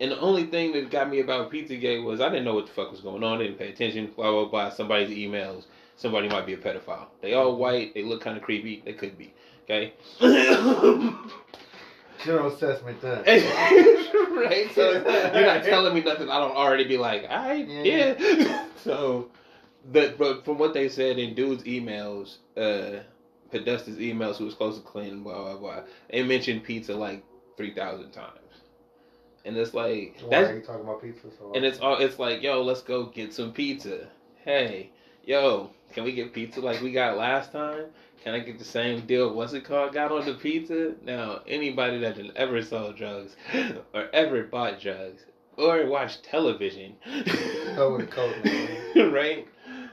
[0.00, 2.72] And the only thing that got me about Pizzagate was I didn't know what the
[2.72, 4.70] fuck was going on, I didn't pay attention, blah blah blah.
[4.70, 5.64] Somebody's emails,
[5.96, 7.08] somebody might be a pedophile.
[7.20, 9.34] They all white, they look kinda creepy, they could be.
[9.64, 9.92] Okay?
[12.24, 13.24] General assessment done.
[13.24, 14.68] right?
[14.74, 14.92] So
[15.34, 18.14] you're not telling me nothing I don't already be like, I Yeah.
[18.18, 18.64] yeah.
[18.84, 19.30] so
[19.90, 23.00] the but from what they said in dude's emails, uh
[23.52, 27.22] Podesta's emails who was close to Clinton, blah blah blah, they mentioned pizza like
[27.56, 28.34] three thousand times.
[29.44, 32.18] And it's like Why that's are you talking about pizza so and it's all it's
[32.18, 34.08] like, yo, let's go get some pizza.
[34.44, 34.90] Hey,
[35.24, 37.86] yo, can we get pizza like we got last time?
[38.22, 39.32] Can I get the same deal?
[39.32, 39.92] What's it called?
[39.92, 40.94] Got on the pizza?
[41.04, 43.36] Now, anybody that ever sold drugs
[43.94, 45.22] or ever bought drugs
[45.56, 46.94] or watched television,
[47.76, 49.12] Go with the code, man.
[49.12, 49.46] right?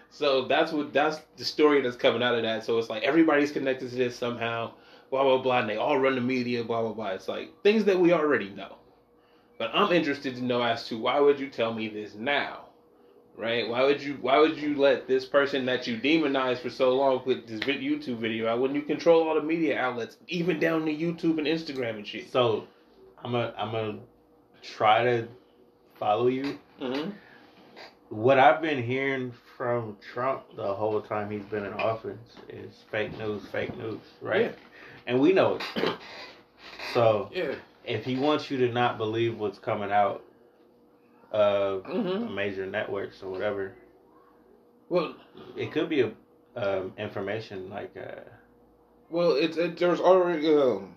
[0.10, 2.64] So that's what that's the story that's coming out of that.
[2.64, 4.74] So it's like everybody's connected to this somehow,
[5.10, 7.10] blah blah blah, and they all run the media, blah blah blah.
[7.10, 8.76] It's like things that we already know.
[9.58, 12.65] But I'm interested to know as to why would you tell me this now,
[13.38, 13.68] right?
[13.68, 17.20] Why would you Why would you let this person that you demonized for so long
[17.20, 20.94] put this YouTube video out when you control all the media outlets, even down to
[20.94, 22.32] YouTube and Instagram and shit?
[22.32, 22.66] So,
[23.24, 24.00] I'm gonna I'm gonna
[24.62, 25.28] try to
[26.00, 26.58] follow you.
[26.82, 27.12] Mm-hmm.
[28.10, 32.18] What I've been hearing from Trump the whole time he's been in office
[32.50, 34.42] is fake news, fake news, right?
[34.42, 34.52] Yeah.
[35.08, 35.96] And we know it.
[36.94, 37.56] So Yeah.
[37.84, 40.24] if he wants you to not believe what's coming out
[41.32, 42.34] of Mhm.
[42.34, 43.76] major networks or whatever,
[44.90, 45.16] Well,
[45.56, 46.12] it could be a
[46.56, 48.22] um, information like uh,
[49.10, 50.54] Well, it's it, there's already.
[50.54, 50.96] Um,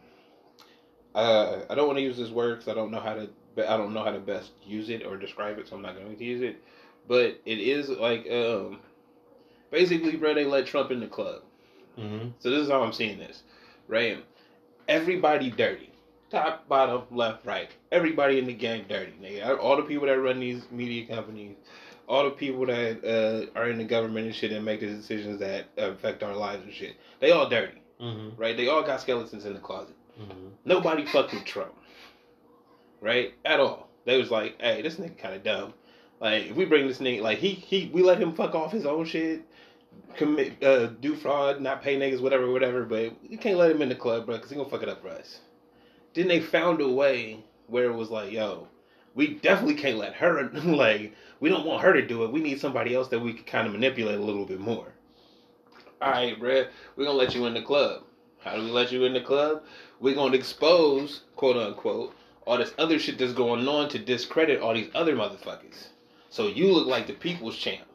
[1.14, 3.28] uh, I don't want to use this word because I don't know how to.
[3.58, 6.16] I don't know how to best use it or describe it, so I'm not going
[6.16, 6.56] to use it.
[7.06, 8.80] But it is like um,
[9.70, 11.42] basically, bro, they let Trump in the club.
[11.96, 12.32] mhm.
[12.38, 13.42] So this is how I'm seeing this,
[13.88, 14.24] right?
[14.88, 15.87] Everybody dirty,
[16.30, 17.70] top, bottom, left, right.
[17.92, 19.12] Everybody in the gang dirty.
[19.22, 19.58] Nigga.
[19.58, 21.56] All the people that run these media companies,
[22.08, 25.38] all the people that uh, are in the government and shit and make the decisions
[25.40, 26.94] that affect our lives and shit.
[27.20, 28.32] They all dirty Mhm.
[28.38, 28.56] right?
[28.56, 29.94] They all got skeletons in the closet.
[30.20, 30.50] Mhm.
[30.64, 31.74] Nobody fucked with Trump,
[33.00, 33.34] right?
[33.44, 33.88] At all.
[34.04, 35.74] They was like, hey, this nigga kind of dumb.
[36.20, 38.86] Like, if we bring this nigga, like he he, we let him fuck off his
[38.86, 39.42] own shit,
[40.16, 42.84] commit, uh, do fraud, not pay niggas, whatever, whatever.
[42.84, 45.02] But you can't let him in the club, bro, because he gonna fuck it up
[45.02, 45.40] for us.
[46.18, 48.66] Then they found a way where it was like, yo,
[49.14, 50.50] we definitely can't let her.
[50.64, 52.32] like, we don't want her to do it.
[52.32, 54.88] We need somebody else that we can kind of manipulate a little bit more.
[56.02, 56.66] All right, bruh,
[56.96, 58.02] we're gonna let you in the club.
[58.40, 59.62] How do we let you in the club?
[60.00, 62.12] We're gonna expose, quote unquote,
[62.48, 65.86] all this other shit that's going on to discredit all these other motherfuckers.
[66.30, 67.86] So you look like the people's champ.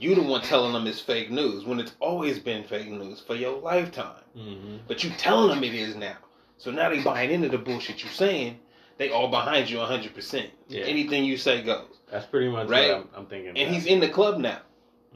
[0.00, 3.36] You the one telling them it's fake news when it's always been fake news for
[3.36, 4.24] your lifetime.
[4.36, 4.80] Mhm.
[4.88, 6.16] But you telling them it is now.
[6.58, 8.58] So now they buying into the bullshit you're saying.
[8.98, 10.50] They all behind you 100%.
[10.68, 10.82] Yeah.
[10.82, 11.86] Anything you say goes.
[12.10, 12.88] That's pretty much Right.
[12.88, 13.50] what I'm, I'm thinking.
[13.50, 13.72] And about.
[13.74, 14.58] he's in the club now.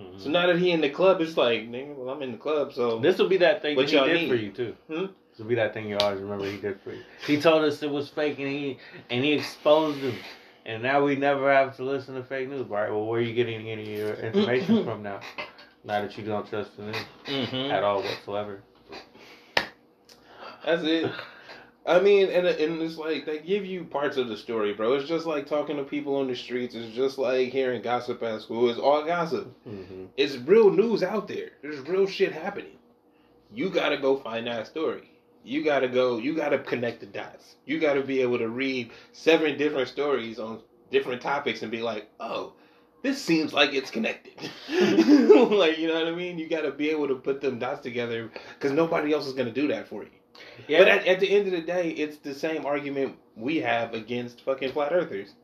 [0.01, 0.21] Mhm.
[0.23, 2.73] So now that he in the club, it's like, nigga, well, I'm in the club,
[2.73, 4.29] so This will be that thing that he did need?
[4.29, 4.77] for you too.
[4.89, 5.07] Hmm?
[5.31, 7.03] This will be that thing you always remember he did for you.
[7.27, 8.79] He told us it was fake and he
[9.11, 10.15] and he exposed him.
[10.65, 12.61] And now we never have to listen to fake news.
[12.71, 15.21] All right, well, where are you getting any of your information from now?
[15.85, 17.71] Now that you don't trust the news Mhm.
[17.73, 18.63] at all whatsoever.
[20.65, 21.11] That's it.
[21.85, 24.95] I mean, and and it's like they give you parts of the story, bro.
[24.95, 26.75] It's just like talking to people on the streets.
[26.77, 28.71] It's just like hearing gossip at school.
[28.71, 29.53] It's all gossip.
[29.67, 30.05] Mm-hmm.
[30.17, 31.51] It's real news out there.
[31.61, 32.79] There's real shit happening.
[33.53, 35.11] You gotta go find that story.
[35.45, 36.19] you gotta go.
[36.19, 37.57] You gotta connect the dots.
[37.67, 40.61] You gotta be able to read seven different stories on
[40.93, 42.53] different topics and be like, oh,
[43.03, 44.35] this seems like it's connected.
[44.71, 46.39] like you know what I mean?
[46.39, 49.67] You gotta be able to put them dots together because nobody else is gonna do
[49.69, 50.11] that for you.
[50.69, 53.95] Yeah, But at, at the end of the day, it's the same argument we have
[53.95, 55.35] against fucking flat earthers.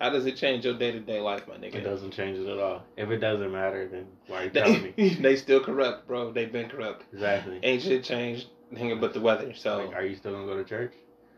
[0.00, 1.74] How does it change your day to day life, my nigga?
[1.74, 2.82] it doesn't change it at all.
[2.96, 5.14] If it doesn't matter, then why are you telling me?
[5.20, 6.32] they still corrupt, bro.
[6.32, 7.04] They've been corrupt.
[7.12, 7.60] Exactly.
[7.62, 9.52] Ain't shit changed, nigga, but the weather.
[9.54, 10.94] So Like, are you still gonna go to church?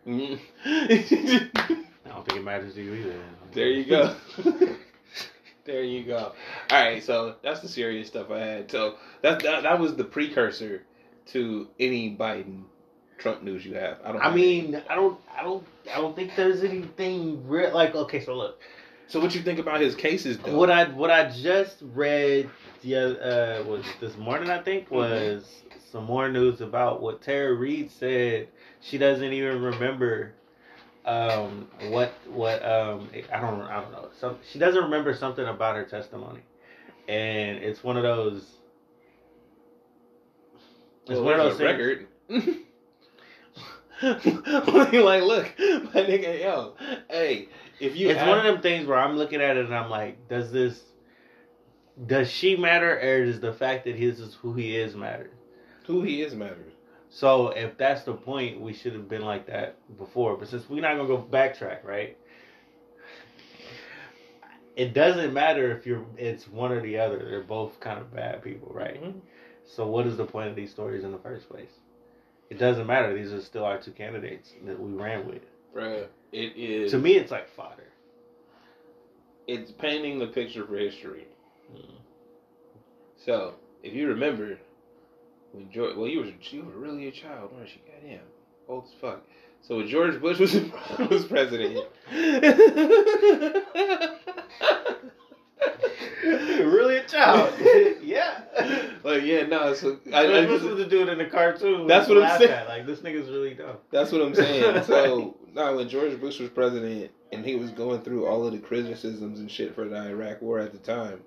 [0.07, 0.39] Mm.
[0.65, 3.15] I don't think it matters to you either.
[3.53, 4.15] there you go.
[5.65, 6.33] there you go.
[6.71, 8.71] All right, so that's the serious stuff I had.
[8.71, 10.83] So that that, that was the precursor
[11.27, 12.63] to any Biden
[13.23, 13.99] Trump news you have.
[14.05, 14.21] I don't.
[14.21, 15.65] I mean, I don't, I don't,
[15.95, 17.73] I don't think there's anything real.
[17.73, 18.61] Like, okay, so look,
[19.07, 20.39] So what you think about his cases?
[20.39, 20.57] Though?
[20.57, 22.51] what I what I just read
[22.83, 25.63] the uh was this morning I think was
[25.93, 28.49] some more news about what Tara Reade said.
[28.81, 30.33] She doesn't even remember
[31.05, 34.09] um what what um I don't I don't know.
[34.19, 36.41] Some she doesn't remember something about her testimony.
[37.09, 38.59] And it's one of those
[41.03, 42.09] it's Well, one of those record.
[44.03, 46.75] like, look, my nigga, yo,
[47.09, 47.49] hey,
[47.81, 50.29] if you it's one of them things where I'm looking at it and I'm like,
[50.29, 50.83] does this,
[52.07, 55.31] does she matter, or does the fact that his is who he is matter?
[55.87, 56.73] who he is matters.
[57.11, 60.37] So if that's the point, we should have been like that before.
[60.37, 62.17] But since we're not gonna go backtrack, right?
[64.75, 67.19] It doesn't matter if you're it's one or the other.
[67.19, 69.03] They're both kind of bad people, right?
[69.03, 69.21] Mhm.
[69.65, 71.71] So what is the point of these stories in the first place?
[72.53, 73.17] It doesn't matter.
[73.17, 75.41] These are still our two candidates that we ran with.
[75.75, 76.91] Bruh, it is.
[76.91, 77.89] To me, it's like fodder.
[79.47, 81.29] it's painting the picture for history.
[81.75, 81.95] Mm.
[83.17, 84.59] So, if you remember,
[85.53, 87.81] when George, well, you were you were really a child, weren't you?
[87.91, 88.21] Goddamn,
[88.69, 89.23] old as fuck.
[89.63, 90.55] So when George Bush was
[91.11, 91.87] was president.
[96.25, 97.53] really a child?
[98.03, 98.41] yeah.
[99.03, 99.75] Like yeah, no.
[99.75, 101.87] So I, I, I this just, was the dude in the cartoon.
[101.87, 102.51] That's what I'm saying.
[102.51, 102.69] At.
[102.69, 103.77] Like this nigga's really dumb.
[103.91, 104.83] That's what I'm saying.
[104.93, 108.59] So now when George Bush was president and he was going through all of the
[108.59, 111.21] criticisms and shit for the Iraq war at the time,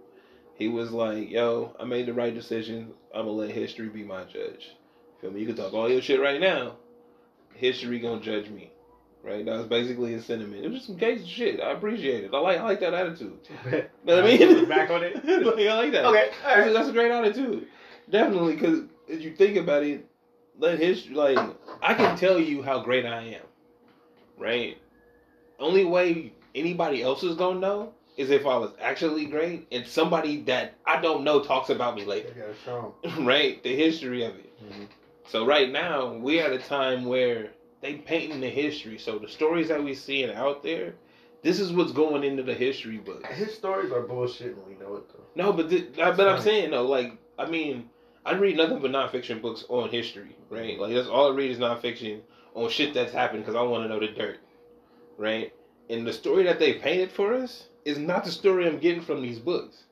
[0.56, 2.92] he was like, Yo, I made the right decision.
[3.14, 4.76] I'm gonna let history be my judge.
[5.22, 5.42] Feel me?
[5.42, 6.76] You can talk all your shit right now.
[7.54, 8.72] History gonna judge me.
[9.26, 9.44] Right?
[9.44, 10.64] That was basically his sentiment.
[10.64, 11.60] It was just some gay shit.
[11.60, 12.32] I appreciate it.
[12.34, 13.40] I like I like that attitude.
[14.06, 14.70] Know what I mean?
[14.70, 15.16] Back on it.
[15.26, 16.06] like, I like that.
[16.06, 17.66] Okay, all That's, that's a great attitude.
[18.10, 20.06] Definitely, because if you think about it,
[20.60, 21.40] let history like
[21.82, 23.42] I can tell you how great I am,
[24.38, 24.78] right?
[25.60, 30.42] Only way anybody else is gonna know is if I was actually great and somebody
[30.44, 32.30] that I don't know talks about me later,
[33.04, 33.62] gotta right?
[33.64, 34.54] The history of it.
[34.60, 34.88] him.
[35.28, 37.50] So right now we're at a time where
[37.82, 38.98] they painting the history.
[38.98, 40.96] So the stories that we seeing out there,
[41.44, 43.28] this is what's going into the history books.
[43.34, 45.24] His stories are bullshit, and we know it though.
[45.36, 47.90] No, but th- I- but I'm saying though, like I mean,
[48.26, 50.80] I read nothing but nonfiction books on history, right?
[50.80, 52.22] Like that's all I read is nonfiction
[52.56, 54.40] on shit that's happened because I want to know the dirt,
[55.18, 55.54] right?
[55.90, 59.22] And the story that they painted for us is not the story I'm getting from
[59.22, 59.84] these books,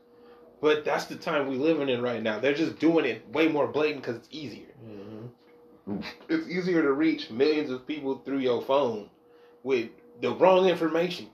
[0.61, 2.39] but that's the time we living in right now.
[2.39, 4.67] They're just doing it way more blatant because it's easier.
[4.83, 5.02] Mm-hmm.
[6.29, 9.09] It's easier to reach millions of people through your phone
[9.63, 9.89] with
[10.21, 11.27] the wrong information.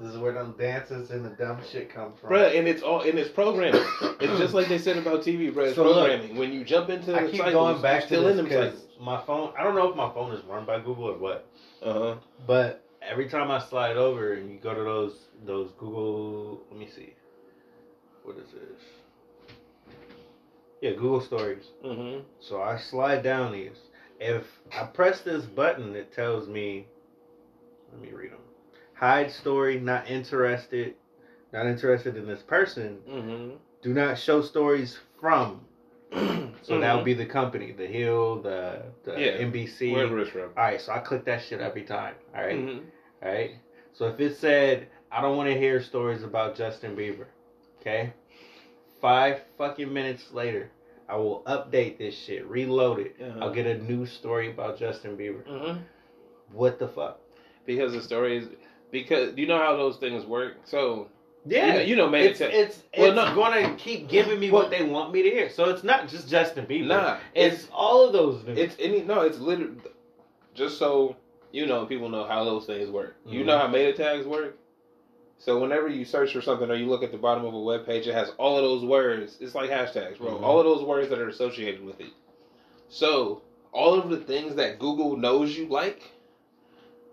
[0.00, 2.30] This is where them dances and the dumb shit come from.
[2.30, 3.80] Bruh, and it's all and it's programming.
[4.20, 5.66] it's just like they said about TV, bruh.
[5.66, 6.36] It's So look, programming.
[6.36, 8.52] when you jump into the I keep cycles, going back still to in this them
[8.62, 8.96] 'cause cycles.
[9.00, 9.52] my phone.
[9.58, 11.46] I don't know if my phone is run by Google or what,
[11.82, 12.14] Uh huh.
[12.46, 16.86] but every time I slide over and you go to those those Google, let me
[16.94, 17.12] see,
[18.22, 18.82] what is this?
[20.80, 21.64] Yeah, Google Stories.
[21.84, 22.20] Mm-hmm.
[22.40, 23.76] So I slide down these.
[24.20, 26.86] If I press this button, it tells me.
[27.92, 28.38] Let me read them.
[28.94, 29.78] Hide story.
[29.80, 30.94] Not interested.
[31.52, 32.98] Not interested in this person.
[33.08, 33.56] Mm-hmm.
[33.82, 35.60] Do not show stories from.
[36.62, 39.92] So that would be the company, the Hill, the the Yeah, NBC.
[39.92, 40.50] wherever it's from.
[40.56, 42.14] All right, so I click that shit every time.
[42.36, 42.58] All right?
[42.58, 42.82] Mhm.
[43.22, 43.52] all right.
[43.92, 47.26] So if it said I don't want to hear stories about Justin Bieber,
[47.80, 48.12] okay,
[49.00, 50.70] five fucking minutes later,
[51.08, 53.16] I will update this shit, reload it.
[53.22, 53.38] Uh-huh.
[53.40, 55.44] I'll get a new story about Justin Bieber.
[55.46, 55.78] Mhm.
[56.52, 57.20] What the fuck?
[57.66, 58.48] Because the story is
[58.90, 60.56] because you know how those things work.
[60.64, 61.08] So
[61.46, 63.34] Yeah, you know, you know man, it's it's, it's Well, no.
[63.34, 65.48] gonna keep giving me Well- what they want me to hear.
[65.50, 66.86] So it's not just Justin Bieber.
[66.88, 68.42] nah, it's, all of those.
[68.46, 69.76] It's any no, it's literally
[70.54, 71.16] just so
[71.52, 73.14] you know people know how those things work.
[73.24, 73.46] You Mhm.
[73.46, 74.57] know how meta tags work.
[75.38, 77.86] So whenever you search for something or you look at the bottom of a web
[77.86, 79.38] page, it has all of those words.
[79.40, 80.32] It's like hashtags, bro.
[80.32, 80.42] Mhm.
[80.42, 82.10] All of those words that are associated with it.
[82.88, 86.10] So all of the things that Google knows you like.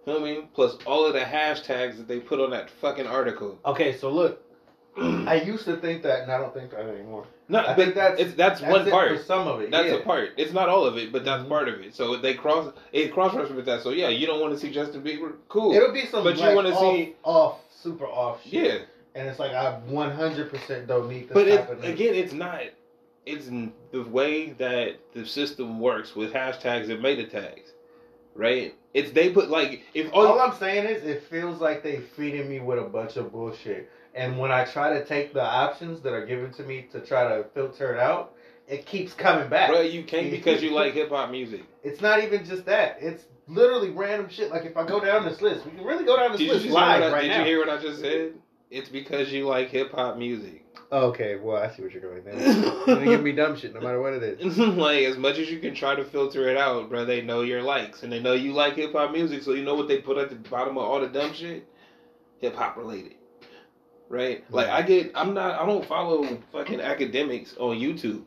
[0.06, 0.50] You know I mean?
[0.54, 3.58] Plus all of the hashtags that they put on that fucking article.
[3.66, 4.42] Okay, so look,
[5.28, 7.26] I used to think that, and I don't think that anymore.
[7.50, 9.26] No, I but think that's it's that's, That's one part.
[9.26, 9.70] some of it.
[9.72, 9.96] That's yeah.
[9.96, 10.30] a part.
[10.38, 11.50] It's not all of it, but that's Mhm.
[11.50, 11.94] part of it.
[11.94, 13.82] So they cross it cross reference with that.
[13.82, 15.34] So yeah, you don't want to see Justin Bieber.
[15.50, 15.74] Cool.
[15.74, 18.52] It'll be some, But you wanna off, see- off, super off shit.
[18.54, 18.78] yeah,
[19.14, 22.62] And it's like I 100% don't need this but it, again, it's not.
[23.26, 23.48] It's
[23.92, 27.72] the way that the system works with hashtags and meta tags,
[28.36, 28.76] right?
[28.94, 32.48] It's they put like if all, All I'm saying is, it feels like they feeding
[32.50, 33.90] me with a bunch of bullshit.
[34.14, 37.36] And when I try to take the options that are given to me to try
[37.36, 38.34] to filter it out,
[38.68, 39.70] it keeps coming back.
[39.70, 41.64] bro, you can't because you like hip hop music.
[41.84, 42.98] It's not even just that.
[43.00, 44.50] It's literally random shit.
[44.50, 46.66] Like if I go down this list, we can really go down this Did, list
[46.66, 47.40] live I, right did now.
[47.42, 48.34] you hear what I just said?
[48.72, 50.65] It's because you like hip hop music.
[50.92, 52.36] Oh, okay, well I see what you're going there.
[52.36, 54.58] You're gonna give me dumb shit no matter what it is.
[54.58, 57.64] like as much as you can try to filter it out, bro, they know your
[57.64, 60.18] likes and they know you like hip hop music, so you know what they put
[60.18, 61.68] at the bottom of all the dumb shit?
[62.40, 63.16] Hip hop related.
[64.10, 64.44] Right?
[64.46, 64.56] Mm-hmm.
[64.56, 68.24] Like I get I'm not I don't follow fucking Akademiks on YouTube.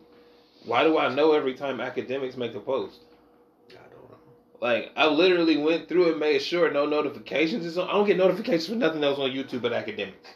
[0.64, 3.00] Why do I know every time Akademiks make a post?
[3.70, 4.16] I don't know.
[4.60, 7.88] Like I literally went through and made sure no notifications is on.
[7.88, 10.34] I don't get notifications for nothing else on YouTube but Akademiks.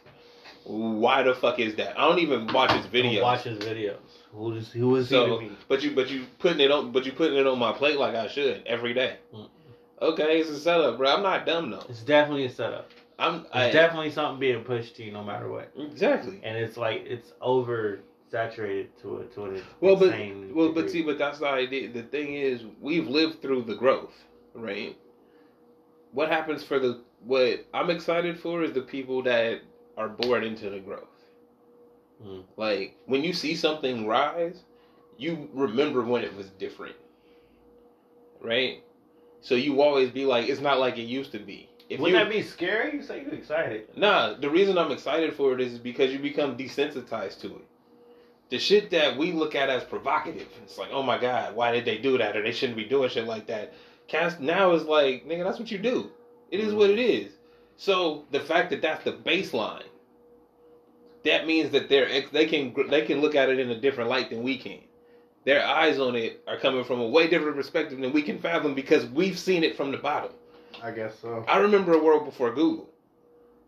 [0.65, 1.99] Why the fuck is that?
[1.99, 3.21] I don't even watch his videos.
[3.21, 3.97] Watch his videos.
[4.31, 5.51] Who is who is he to me?
[5.67, 8.15] but you but you putting it on but you putting it on my plate like
[8.15, 9.17] I should every day.
[9.33, 9.49] Mm.
[10.01, 11.15] Okay, it's a setup, bro.
[11.15, 11.85] I'm not dumb though.
[11.89, 12.89] It's definitely a setup.
[13.19, 15.71] I'm It's I, definitely something being pushed to you no matter what.
[15.77, 16.39] exactly.
[16.43, 17.99] And it's like it's over
[18.31, 21.89] saturated to a to an Well, but insane well, but see, but that's the idea.
[21.89, 24.13] The thing is, we've lived through the growth,
[24.55, 24.97] right?
[26.11, 29.61] What happens for the what I'm excited for is the people that
[29.97, 31.07] are born into the growth.
[32.25, 32.43] Mm.
[32.57, 34.63] Like when you see something rise,
[35.17, 36.95] you remember when it was different,
[38.41, 38.83] right?
[39.41, 41.69] So you always be like, it's not like it used to be.
[41.89, 42.95] If Wouldn't you, that be scary?
[42.95, 43.87] You say you're excited.
[43.95, 47.65] Nah, the reason I'm excited for it is because you become desensitized to it.
[48.49, 51.85] The shit that we look at as provocative, it's like, oh my god, why did
[51.85, 52.37] they do that?
[52.37, 53.73] Or they shouldn't be doing shit like that.
[54.07, 56.11] Cast now is like, nigga, that's what you do.
[56.51, 57.33] It is what it is.
[57.77, 59.83] So the fact that that's the baseline,
[61.23, 64.29] that means that they're they can they can look at it in a different light
[64.29, 64.79] than we can.
[65.45, 68.73] Their eyes on it are coming from a way different perspective than we can fathom
[68.73, 70.31] because we've seen it from the bottom.
[70.81, 71.43] I guess so.
[71.47, 72.89] I remember a world before Google,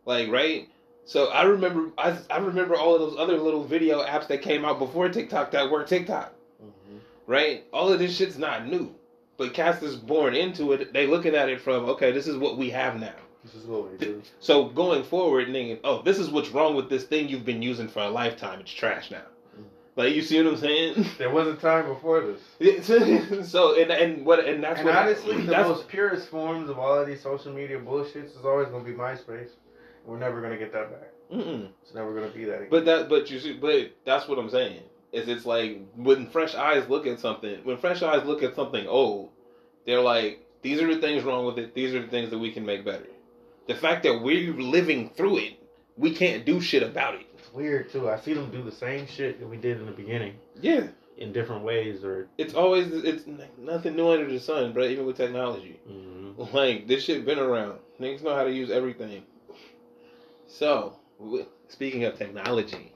[0.06, 0.70] like right.
[1.06, 4.66] So I remember I, I remember all of those other little video apps that came
[4.66, 6.34] out before TikTok that were TikTok,
[6.64, 7.00] Mhm.
[7.28, 7.66] right?
[7.72, 8.94] All of this shit's not new,
[9.38, 10.94] but cast is born into it.
[10.94, 13.14] They looking at it from okay, this is what we have now.
[13.46, 14.24] This is what we do.
[14.40, 17.88] So going forward, thinking, oh, this is what's wrong with this thing you've been using
[17.88, 18.60] for a lifetime.
[18.60, 19.22] It's trash now.
[19.56, 19.66] Mm.
[19.96, 21.06] Like you see what I'm saying?
[21.20, 22.88] There was a time before this.
[23.52, 26.80] so and and what and that's and what honestly, the that's, most purest forms of
[26.80, 29.50] all of these social media bullshits is always going to be MySpace.
[30.06, 31.12] We're never going to get that back.
[31.32, 31.70] Mm-mm.
[31.84, 32.68] It's never going to be that again.
[32.72, 34.82] But that, but you see, but that's what I'm saying.
[35.12, 38.88] Is it's like when fresh eyes look at something, when fresh eyes look at something
[38.88, 39.30] old,
[39.86, 41.76] they're like, these are the things wrong with it.
[41.76, 43.06] These are the things that we can make better.
[43.68, 45.54] The fact that we're living through it,
[45.98, 47.26] we can't do shit about it.
[47.38, 48.10] it's weird too.
[48.10, 50.88] I see them do the same shit that we did in the beginning Yeah,
[51.18, 53.26] in different ways, or it's always it's
[53.58, 54.84] nothing new under the sun, bro.
[54.86, 56.54] Even with technology, Mhm.
[56.54, 57.80] like this shit been around.
[58.00, 59.24] Niggas know how to use everything.
[60.48, 60.94] So,
[61.70, 62.92] speaking of technology,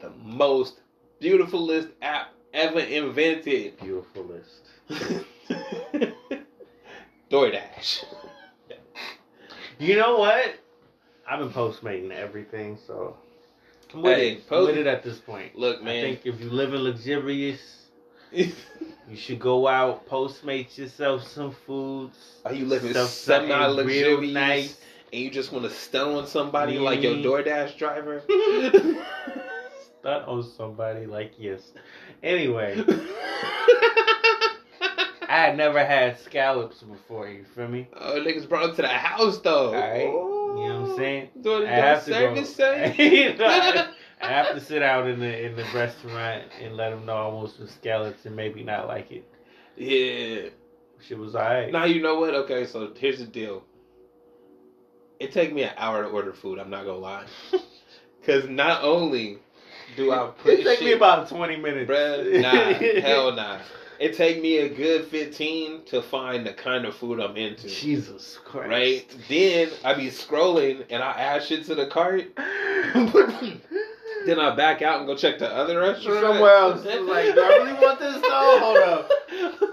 [0.00, 0.80] the most
[1.20, 3.78] beautifulest app ever invented.
[3.78, 4.62] beautiful list.
[7.30, 8.04] DoorDash.
[9.80, 10.56] You know what?
[11.26, 13.16] I've been postmating everything, so
[13.94, 14.42] I'm with Hey, it.
[14.50, 15.56] I'm with it at this point.
[15.56, 15.96] Look, man.
[15.96, 17.86] I think if you live in luxurious,
[18.30, 18.52] you
[19.16, 22.42] should go out, postmate yourself some foods.
[22.44, 24.80] Are you living semi luxurious nice.
[25.14, 28.22] and you just want to stun on somebody like your DoorDash driver?
[30.00, 31.72] Stunt on somebody like yes.
[32.22, 32.84] Anyway,
[35.30, 37.28] I had never had scallops before.
[37.28, 37.86] You feel me?
[37.96, 39.68] oh, niggas brought them to the house though.
[39.68, 40.02] All right.
[40.02, 41.28] You know what I'm saying?
[41.40, 42.64] Doing I have to service go.
[42.64, 42.94] say?
[43.30, 46.90] You know, I, I have to sit out in the in the restaurant and let
[46.90, 49.24] them know I want some scallops and maybe not like it.
[49.76, 50.50] Yeah.
[51.06, 51.70] Shit was alright.
[51.70, 52.34] Now you know what?
[52.34, 53.62] Okay, so here's the deal.
[55.20, 56.58] It take me an hour to order food.
[56.58, 57.24] I'm not gonna lie,
[58.20, 59.38] because not only
[59.96, 61.88] do I put it take shit, me about twenty minutes.
[61.88, 63.60] bruh, nah, hell nah.
[64.00, 67.68] It take me a good 15 to find the kind of food I'm into.
[67.68, 68.70] Jesus Christ.
[68.70, 69.16] Right?
[69.28, 72.34] Then I be scrolling and I add shit to the cart.
[74.24, 76.20] then I back out and go check the other restaurant.
[76.22, 76.82] Somewhere else.
[76.84, 78.58] Like, do I really want this though?
[78.60, 79.10] Hold up.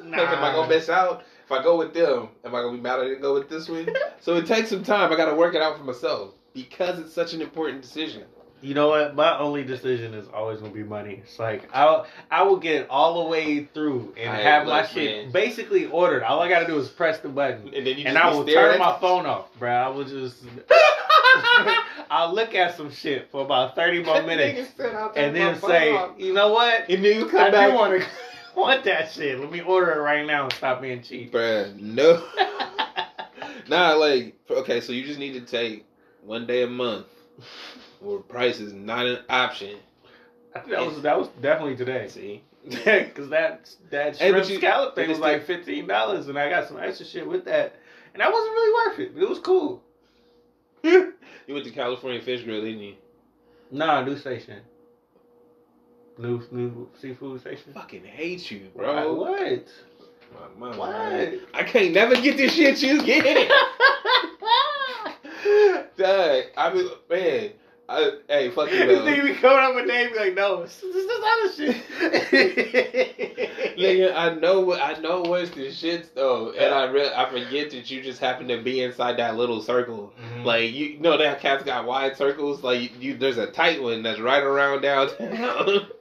[0.03, 1.23] Nah, Like, am I gonna miss out?
[1.45, 3.69] If I go with them, am I gonna be mad I didn't go with this
[3.69, 3.88] one?
[4.19, 5.11] so it takes some time.
[5.13, 8.23] I gotta work it out for myself because it's such an important decision.
[8.61, 9.15] You know what?
[9.15, 11.21] My only decision is always gonna be money.
[11.23, 15.25] It's like I I will get all the way through and I have my shit
[15.25, 15.31] man.
[15.31, 16.23] basically ordered.
[16.23, 18.45] All I gotta do is press the button, And then you and just I will
[18.45, 19.71] turn my phone off, bro.
[19.71, 20.43] I will just
[22.09, 24.71] I'll look at some shit for about thirty more minutes,
[25.15, 26.89] and then say, you know what?
[26.89, 28.07] and then you I come back, do want to
[28.55, 29.39] want that shit.
[29.39, 31.31] Let me order it right now and stop being cheap.
[31.31, 32.25] Bruh, no.
[33.69, 35.85] nah, like okay, so you just need to take
[36.23, 37.05] one day a month
[37.99, 39.77] where price is not an option.
[40.55, 42.07] I think that was that was definitely today.
[42.07, 46.37] See, Because that that Hey, shrimp but you- scallop thing was like fifteen dollars, and
[46.37, 47.75] I got some extra shit with that,
[48.13, 49.13] and that wasn't really worth it.
[49.13, 49.83] But it was cool.
[50.83, 51.13] you
[51.49, 52.95] went to California Fish Grill, didn't you?
[53.71, 54.61] Nah, new station.
[56.17, 57.73] New new seafood station.
[57.73, 59.67] Fucking hate you, Bro, what?
[60.57, 60.75] My.
[60.75, 61.33] What?
[61.53, 63.49] I can't never get this shit you get.
[65.97, 67.51] Dad, I mean, man.
[67.89, 71.09] I, hey, fuck you, This nigga be coming up with names like, no, this this
[71.09, 71.75] other shit.
[73.77, 77.69] Nigga, I know what I know what's the shits though, and I re- I forget
[77.71, 80.13] that you just happen to be inside that little circle.
[80.21, 80.43] Mhm.
[80.43, 82.63] Like you know that cat's got wide circles.
[82.63, 85.88] Like you, you there's a tight one that's right around downtown.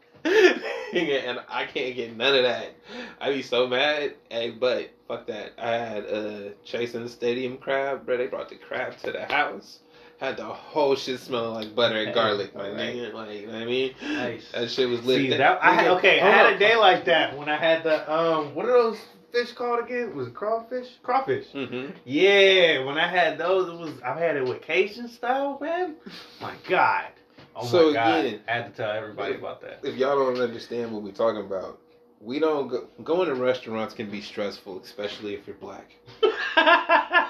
[0.93, 2.73] And I can't get none of that.
[3.21, 4.15] I be so mad.
[4.31, 5.53] Hey, but fuck that.
[5.59, 8.17] I had uh chasing the stadium crab, bro.
[8.17, 9.81] They brought the crab to the house.
[10.19, 13.13] Had the whole shit smelling like butter and garlic, my nigga.
[13.13, 13.95] Like, you know what I mean?
[14.03, 14.51] Nice.
[14.53, 15.19] That shit was lit.
[15.21, 18.11] See, that, I had, okay, I had a day like that when I had the
[18.13, 18.99] um, what are those
[19.33, 20.17] fish called again?
[20.17, 20.87] Was it crawfish?
[21.03, 21.47] Crawfish.
[21.55, 21.93] Mhm.
[22.05, 25.97] Yeah, when I had those, it was I had it with Cajun style, man.
[26.41, 27.09] My God.
[27.55, 28.25] Oh So my God.
[28.25, 29.81] again- I had to tell everybody about that.
[29.83, 31.79] if y'all don't understand what we're talking about,
[32.23, 35.91] we don't go going to restaurants can be stressful, especially if you're black.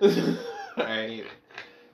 [0.78, 1.24] right?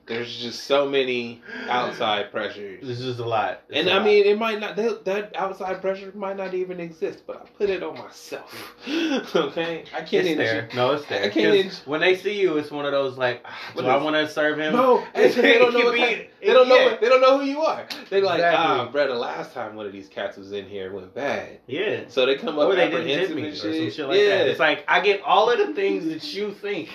[0.05, 2.85] There's just so many outside pressures.
[2.85, 3.61] This is a lot.
[3.69, 4.05] It's And a I lot.
[4.05, 7.69] mean, it might not that, that outside pressure might not even exist, but I put
[7.69, 8.75] it on myself.
[9.35, 10.67] okay, I can't it's there.
[10.75, 11.23] No, it's there.
[11.23, 11.55] I can't.
[11.55, 14.27] even- when they see you, it's one of those like, ah, do I want to
[14.27, 14.73] serve him?
[14.73, 15.79] No, it's- they don't know.
[15.85, 16.83] What could kind, be- they don't know.
[16.85, 17.85] What, they don't know who you are.
[18.09, 18.65] They're like, Exactly.
[18.65, 19.07] ah, bro.
[19.07, 21.59] The last time one of these cats was in here, went bad.
[21.67, 22.01] Yeah.
[22.09, 23.93] So they come up Or they didn't hit me or some shit.
[23.93, 24.39] shit like yeah.
[24.39, 24.47] that.
[24.47, 26.89] It's like I get all of the things that you think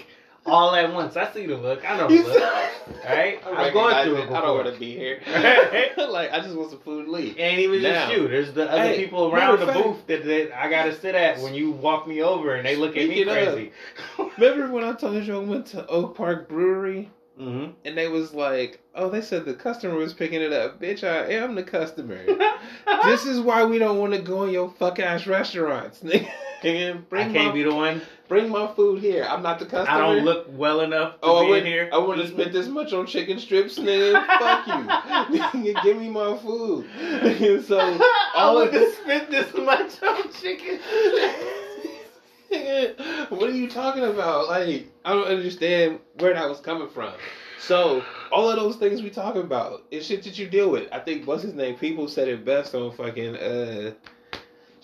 [0.49, 1.17] all at once.
[1.17, 1.89] I see the look.
[1.89, 2.43] I know the look.
[3.05, 3.41] Right?
[3.47, 4.25] I'm going through it.
[4.25, 4.31] it.
[4.33, 5.21] I don't want to be here.
[6.09, 7.05] Like I just want some food.
[7.05, 7.39] and Leave.
[7.39, 8.07] Ain't even Now.
[8.09, 8.29] just you.
[8.29, 11.39] There's the other Hey, people around the fact- booth that, that I gotta sit at
[11.41, 13.73] when you walk me over and they look at me crazy.
[14.39, 18.35] Remember when I told you I went to Oak Park Brewery hmm and they was
[18.35, 22.19] like, "Oh, they said the customer was picking it up." Bitch, I am the customer.
[23.05, 26.29] this is why we don't want to go in your fuck ass restaurants, nigga.
[26.65, 28.03] And I bring can't my be the one.
[28.27, 29.25] bring my food here.
[29.29, 29.97] I'm not the customer.
[29.97, 31.91] I don't look well enough to Oh, I be in wouldn't, here.
[31.93, 34.27] I wouldn't have spent this much on chicken strips, nigga.
[34.39, 35.75] Fuck you.
[35.85, 36.87] Give me my food.
[37.65, 38.99] so I all of would have this.
[38.99, 40.81] spent this much on chicken.
[43.29, 44.49] what are you talking about?
[44.49, 47.13] Like, I don't understand where that was coming from.
[47.59, 50.89] So, all of those things we talking about is shit that you deal with.
[50.91, 51.77] I think what's his name?
[51.77, 53.93] People said it best on fucking uh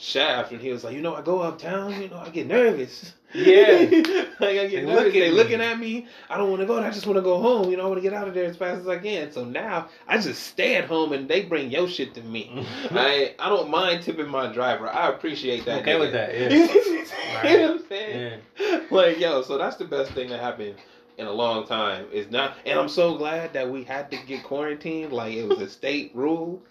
[0.05, 3.15] Shaft, and he was like, you know, I go uptown, you know, I get nervous.
[3.33, 3.79] Yeah.
[4.39, 5.05] like I get They nervous.
[5.05, 6.07] look they looking at me.
[6.29, 6.79] I don't want to go.
[6.79, 7.71] I just want to go home.
[7.71, 9.33] You know, I want to get out of there as fast as I can.
[9.33, 12.67] So now I just stay at home, and they bring your shit to me.
[12.91, 14.89] I I don't mind tipping my driver.
[14.89, 15.81] I appreciate that.
[15.81, 16.01] Okay nigga.
[16.01, 16.49] with that, yeah.
[16.51, 18.41] you know what I'm saying?
[18.61, 18.81] Yeah.
[18.91, 20.77] Like, yo, so that's the best thing that happened
[21.17, 22.07] in a long time.
[22.13, 25.13] It's not, and I'm so glad that we had to get quarantined.
[25.13, 26.63] Like, it was a state rule.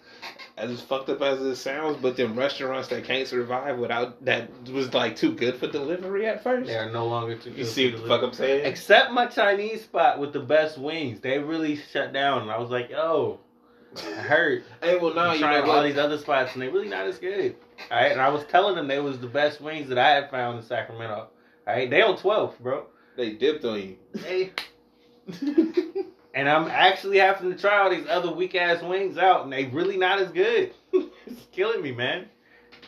[0.56, 4.94] As fucked up as it sounds, but them restaurants that can't survive without that was
[4.94, 6.68] like too good for delivery at first.
[6.68, 7.58] They are no longer too good.
[7.58, 8.64] You see to what the fuck I'm saying?
[8.64, 11.20] Except my Chinese spot with the best wings.
[11.20, 12.42] They really shut down.
[12.42, 13.40] And I was like, yo,
[13.96, 14.64] I heard.
[14.82, 15.86] Hey, well, now I'm you trying know all what?
[15.86, 17.56] these other spots and they really not as good.
[17.90, 20.58] Alright, and I was telling them they was the best wings that I had found
[20.58, 21.28] in Sacramento.
[21.66, 22.86] Alright, they on 12, bro.
[23.16, 23.96] They dipped on you.
[24.12, 24.52] They,
[26.34, 29.66] and I'm actually having to try all these other weak ass wings out, and they
[29.66, 30.72] really not as good.
[30.92, 32.26] it's killing me, man.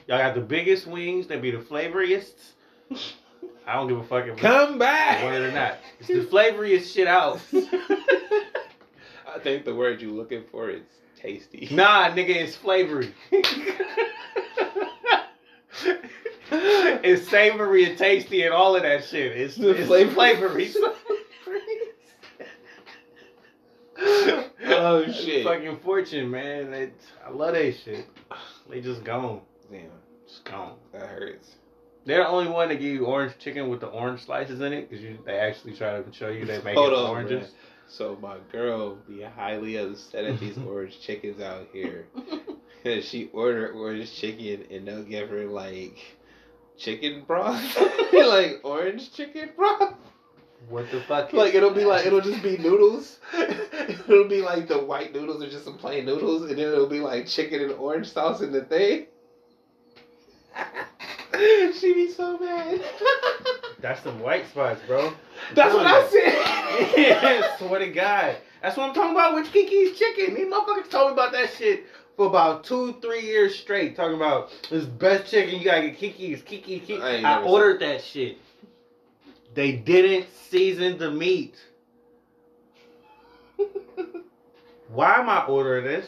[0.08, 1.26] Y'all got the biggest wings.
[1.26, 2.34] They be the flavoriest.
[3.66, 5.22] I don't give a fuck if it's Come back.
[5.24, 5.78] want it or not.
[5.98, 7.40] It's the flavoriest shit out.
[7.52, 10.82] I think the word you're looking for is
[11.20, 11.68] tasty.
[11.72, 13.12] nah, nigga, it's flavory.
[17.04, 19.32] it's savory and tasty and all of that shit.
[19.36, 20.72] It's, The it's flavor- flavory.
[23.98, 25.44] Oh, shit.
[25.44, 26.72] Fucking fortune, man.
[26.72, 28.06] It's, I love that shit.
[28.68, 29.40] They just gone.
[29.70, 29.88] Damn,
[30.28, 30.74] Just gone.
[30.92, 31.56] that hurts.
[32.04, 34.88] They're the only one that give you orange chicken with the orange slices in it
[34.90, 37.40] because they actually try to show you they make Hold it on, oranges.
[37.42, 37.50] man.
[37.88, 42.06] So my girl be highly upset at these orange chickens out here.
[42.84, 45.96] Cause she ordered orange chicken and they'll give her like
[46.76, 47.78] chicken broth,
[48.12, 49.94] like orange chicken broth.
[50.68, 51.32] What the fuck?
[51.32, 53.18] Like it'll be like it'll just be noodles.
[53.34, 57.00] it'll be like the white noodles or just some plain noodles, and then it'll be
[57.00, 59.06] like chicken and orange sauce in the thing.
[61.78, 62.82] she be so mad.
[63.80, 65.12] That's some white spots, bro.
[65.54, 66.92] That's what I said.
[66.96, 68.36] yeah, swear to God.
[68.62, 70.34] That's what I'm talking about with Kiki's chicken.
[70.34, 71.84] These motherfuckers told me about that shit
[72.16, 73.96] for about two, three years straight.
[73.96, 77.02] Talking about this best chicken, you gotta get Kiki's, Kiki's, Kiki's.
[77.02, 78.38] I I, ordered that shit.
[79.54, 81.56] They didn't season the meat.
[84.88, 86.06] Why am I ordering this?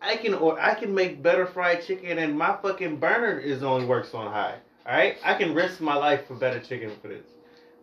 [0.00, 3.86] I can or I can make better fried chicken and my fucking burner is only
[3.86, 4.58] works on high.
[4.86, 5.16] Alright?
[5.24, 7.24] I can risk my life for better chicken for this.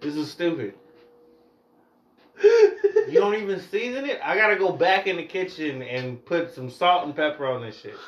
[0.01, 0.75] This is stupid.
[2.43, 4.19] You don't even season it?
[4.23, 7.79] I gotta go back in the kitchen and put some salt and pepper on this
[7.79, 7.95] shit.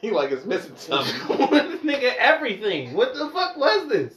[0.00, 1.12] He like it's missing something.
[1.82, 2.94] Nigga, everything.
[2.94, 4.14] What the fuck was this?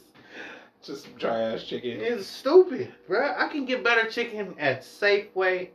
[0.80, 1.98] Just some dry ass chicken.
[2.00, 3.34] It's stupid, bro.
[3.36, 5.70] I can get better chicken at Safeway,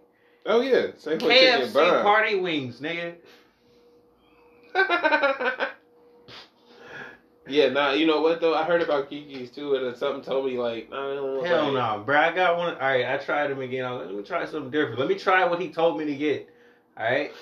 [0.50, 3.16] Oh yeah, same with chicken KFC party wings, nigga.
[7.48, 7.91] yeah, nah.
[7.91, 8.54] You know what though?
[8.54, 12.04] I heard about Kiki's too, and something told me like, nah, I don't Hell no,
[12.06, 12.20] bro.
[12.20, 12.74] I got one.
[12.76, 13.86] All right, I tried him again.
[13.86, 15.00] I was like, Let me try something different.
[15.00, 16.50] Let me try what he told me to get.
[16.98, 17.32] All right.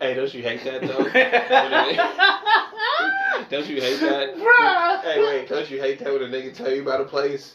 [0.00, 0.88] Hey, don't you hate that though?
[3.50, 4.34] don't you hate that?
[4.34, 4.98] bro?
[5.08, 7.54] Hey, wait, don't you hate that when a nigga tell you about a place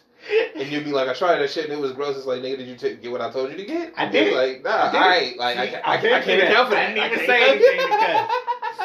[0.56, 2.18] and you'd be like, I tried that shit and it was gross.
[2.18, 3.94] It's like, nigga, did you t- get what I told you to get?
[3.98, 4.34] I did.
[4.34, 5.38] Like, nah, all right.
[5.38, 6.90] Like, I, I, did I, can't account for that.
[6.90, 8.30] I didn't even say anything because.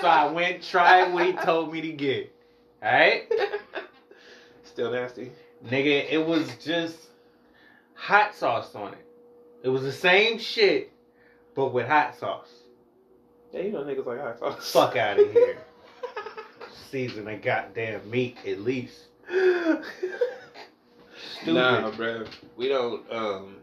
[0.01, 2.33] So I went tried what he told me to get.
[2.83, 3.31] All right.
[4.65, 5.33] Still nasty.
[5.67, 6.97] Nigga, it was just
[7.95, 9.07] hot sauce on it.
[9.63, 10.91] It was the same shit,
[11.55, 12.49] but with hot sauce.
[13.53, 14.73] Yeah, you know niggas like hot sauce.
[14.73, 15.59] Fuck out of here.
[16.91, 19.05] Season a goddamn meat at least.
[21.43, 21.55] Stupid.
[21.55, 22.25] Nah, bro.
[22.57, 23.13] We don't.
[23.13, 23.57] Um,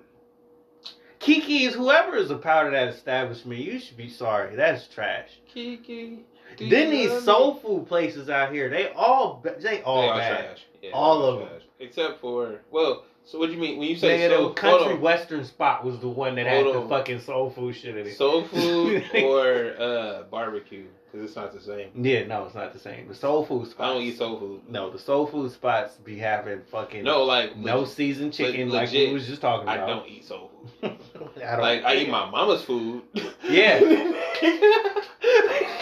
[1.20, 4.56] Kiki's, whoever is a part of that establishment, you should be sorry.
[4.56, 5.30] That's trash.
[5.48, 6.20] Kiki.
[6.56, 10.18] Do Then these love soul food places out here, they all they all They are
[10.18, 10.46] bad.
[10.46, 10.66] trash.
[10.82, 11.48] Yeah, All they are of 'em.
[11.48, 11.62] trash.
[11.80, 14.96] Except for well, so what do you mean when you say Nigga, soul, the country
[14.96, 18.16] western spot was the one that had Hold the fucking soul food shit in it.
[18.16, 20.86] soul food or uh, barbecue?
[21.10, 21.90] Because it's not the same.
[21.96, 23.08] yeah, no, it's not the same.
[23.08, 23.80] The soul food spots.
[23.80, 24.62] I don't eat soul food.
[24.68, 28.88] No, the soul food spots be having fucking No, like no legit- seasoned chicken like
[28.90, 29.80] legit, we was just talking about.
[29.80, 30.52] I don't eat soul
[30.82, 30.98] food.
[31.38, 31.62] I don't.
[31.62, 33.04] Like I eat my mama's food.
[33.48, 33.80] Yeah.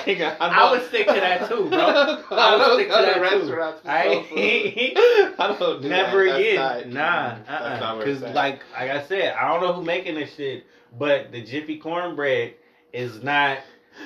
[0.05, 1.80] Nigga, I would stick to that too, bro.
[2.32, 3.21] I would stick to that too.
[3.21, 5.34] restaurants for soul I food.
[5.39, 6.38] I don't do never that.
[6.55, 6.93] That's again.
[6.93, 7.69] not- nah, uh-uh.
[7.69, 7.97] That's uh-uh.
[7.97, 8.36] Because it's at.
[8.36, 10.65] like like I said, I don't know who making this shit,
[10.99, 12.53] but the Jiffy cornbread
[12.93, 13.57] is not.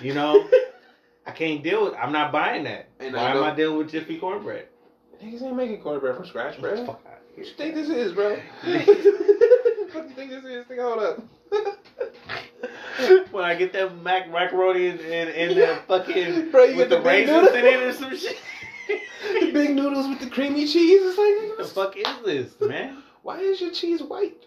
[0.04, 0.48] You know,
[1.30, 1.94] I can't deal with.
[1.94, 2.90] I'm not buying that.
[3.00, 4.66] And Why I am I dealing with Jiffy cornbread?
[5.24, 6.84] Niggas ain't making cornbread from scratch, bro.
[6.86, 7.00] What
[7.38, 8.32] you think this is, bro?
[8.64, 10.66] what do you think this is?
[10.66, 11.24] Think, hold up.
[13.32, 17.02] when I get that mac macaroni and and, and the fucking Bro, with the, the
[17.02, 18.38] raisins in it or some shit.
[18.88, 21.00] the big noodles with the creamy cheese.
[21.04, 22.26] It's like, What the fuck is
[22.58, 23.04] this, man?
[23.22, 24.44] why is your cheese white?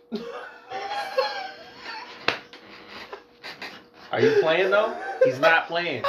[4.11, 4.97] Are you playing though?
[5.25, 6.03] He's not playing.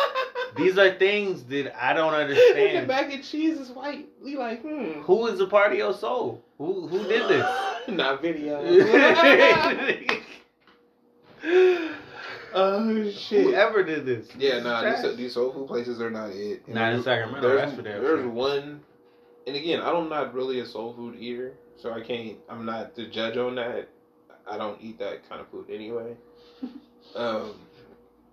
[0.56, 2.88] These are things that I don't The understand.
[2.88, 4.08] mac and cheese is white.
[4.24, 5.02] We like, hmm.
[5.02, 6.44] Who is a part of your soul?
[6.58, 7.46] Who who did this?
[7.90, 8.62] Not video.
[12.54, 13.44] oh shit.
[13.46, 14.28] Whoever did this.
[14.38, 16.64] Yeah, This nah, these, these soul food places are not it.
[16.68, 18.30] You Not in Sacramento, There's, that's for damn there's sure.
[18.30, 18.82] one,
[19.48, 22.38] and again, I'm not really a soul food eater, so I can't.
[22.50, 23.90] I'm not the judge on that.
[24.50, 26.16] I don't eat that kind of food anyway.
[27.16, 27.54] um,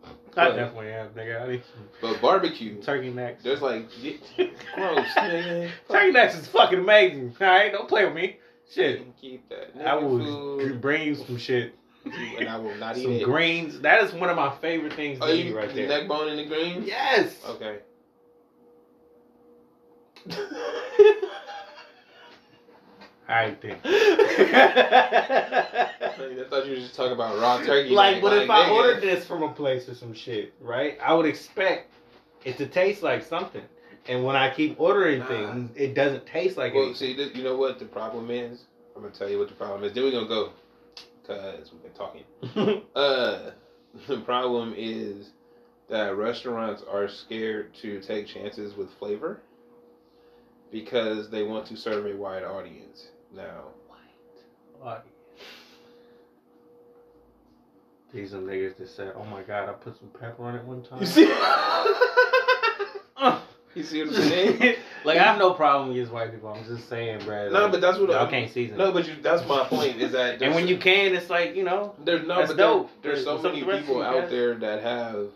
[0.05, 1.43] I but, definitely am, nigga.
[1.43, 1.63] I need
[2.01, 2.81] but barbecue.
[2.83, 3.43] turkey necks.
[3.43, 3.89] There's like
[4.75, 5.71] gross, nigga.
[5.91, 7.35] Turkey necks is fucking amazing.
[7.41, 8.37] All right, don't play with me.
[8.73, 9.73] Shit, Keep that.
[9.85, 10.19] I will
[10.59, 11.75] food, bring you some shit.
[12.05, 13.25] and I will not eat Some it.
[13.25, 13.81] greens.
[13.81, 15.89] That is one of my favorite things Oh, to you eat right there.
[15.89, 16.87] neck bone and the greens.
[16.87, 17.35] Yes.
[17.47, 17.79] Okay.
[23.31, 23.77] All right then.
[23.85, 23.89] I
[26.51, 27.91] thought you were just talking about raw turkey.
[27.91, 28.73] like, neck, but if I nigga.
[28.75, 30.99] ordered this from a place or some shit, right?
[31.01, 31.93] I would expect
[32.45, 33.63] it to taste like something.
[34.09, 35.29] And when I keep ordering Nah.
[35.29, 37.11] things, it doesn't taste like Well, anything.
[37.11, 38.65] see, th- you know what the problem is?
[38.97, 39.93] I'm gonna tell you what the problem is.
[39.93, 40.51] Then we're gonna go,
[41.25, 42.25] cause we've been talking.
[42.97, 43.53] Uh,
[44.09, 45.31] the problem is
[45.89, 49.41] that restaurants are scared to take chances with flavor,
[50.73, 53.09] because they want to serve a wide audience.
[53.35, 53.65] Now,
[54.83, 55.05] Like,
[58.13, 60.83] these are niggas that said, "Oh my god, I put some pepper on it one
[60.83, 61.95] time." you see, Uh.
[63.75, 64.77] you see what I'm saying?
[65.05, 66.49] like I have no problem against white people.
[66.49, 67.51] I'm just saying, bro.
[67.51, 68.79] No, like, but that's what I- can't season.
[68.79, 70.01] No, but you, that's my point.
[70.01, 72.67] Is that and when you can, it's like you know, There's no, That's but there-
[72.67, 72.91] dope.
[73.03, 74.31] there's so many with the rest people you out guys?
[74.31, 75.29] there that have.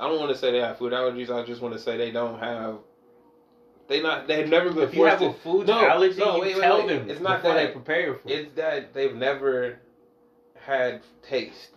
[0.00, 1.28] I don't want to say they have food allergies.
[1.28, 2.78] I just want to say they don't have.
[3.88, 4.26] They not.
[4.28, 5.42] They've never been if you have forced a to.
[5.42, 6.88] food No, allergy, no, you wait, tell wait.
[6.88, 7.54] them It's not that.
[7.54, 8.30] they prepare your food.
[8.32, 9.78] It's that they've never
[10.64, 11.70] had taste.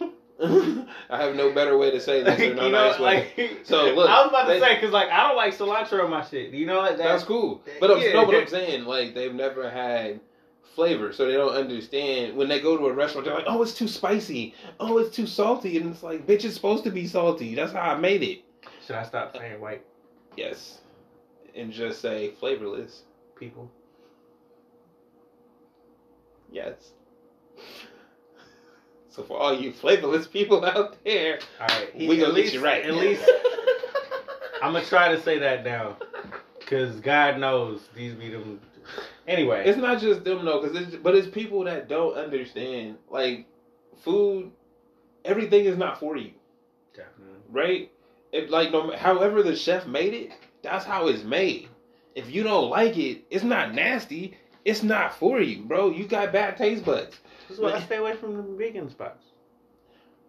[0.42, 3.30] I have no better way to say this a you know, nice way.
[3.36, 6.04] like So, look, I was about to they- say because like I don't like cilantro
[6.04, 6.52] on my shit.
[6.52, 7.62] You know that, That's cool.
[7.80, 8.12] But I'm, Yeah.
[8.12, 10.20] no, but I'm saying like they've never had
[10.74, 13.24] flavor, so they don't understand when they go to a restaurant.
[13.26, 14.54] They're like, "Oh, it's too spicy.
[14.78, 17.54] Oh, it's too salty," and it's like, "Bitch, it's supposed to be salty.
[17.54, 18.40] That's how I made it."
[18.86, 19.82] Should I stop saying white
[20.36, 20.80] Yes,
[21.56, 23.02] and just say flavorless.
[23.36, 23.70] people?
[26.50, 26.92] Yes.
[29.08, 32.60] So for all you flavorless people out there, All right, we at gonna least get
[32.60, 32.84] you right.
[32.84, 33.24] At least
[34.62, 35.96] I'm gonna try to say that now,
[36.58, 38.60] because God knows these be them.
[39.26, 42.98] Anyway, It's not just them though, cause it's but it's people that don't understand.
[43.08, 43.46] Like
[44.04, 44.50] food,
[45.24, 46.32] everything is not for you,
[46.94, 47.40] Definitely.
[47.50, 47.90] right?
[48.32, 50.30] If like no, however the chef made it,
[50.66, 51.68] that's how it's made.
[52.14, 54.36] If you don't like it, it's not nasty.
[54.64, 55.90] It's not for you, bro.
[55.90, 57.16] You got bad taste buds,
[57.48, 59.24] This is why I stay away from the vegan spots.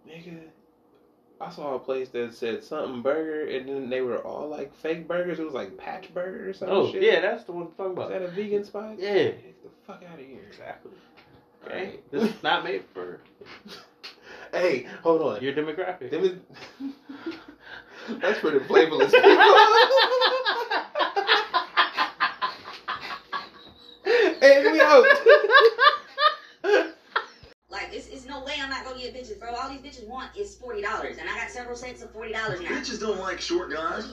[0.08, 0.40] nigga.
[1.40, 5.08] I saw a place that said something burger, and then they were all like fake
[5.08, 5.40] burgers.
[5.40, 6.76] It was like Patch Burger or something.
[6.76, 7.04] Oh shit.
[7.04, 8.12] yeah, that's the one I'm talking about.
[8.12, 8.96] Is that a vegan spot?
[8.98, 9.14] Yeah.
[9.14, 10.40] Get the fuck out of here.
[10.48, 10.92] Exactly.
[11.66, 12.12] Okay, right.
[12.12, 13.20] this is not made for
[14.52, 15.42] Hey, hold on.
[15.44, 16.10] your demographic.
[16.10, 17.34] Them is-
[18.10, 19.30] That's for the flavorless people.
[24.42, 25.06] and we out.
[27.70, 29.54] Like, it's, it's no way I'm not gonna get bitches, bro.
[29.54, 32.62] All these bitches want is forty dollars, and I got several sets of forty dollars
[32.62, 32.70] now.
[32.70, 34.06] Bitches don't like short guys.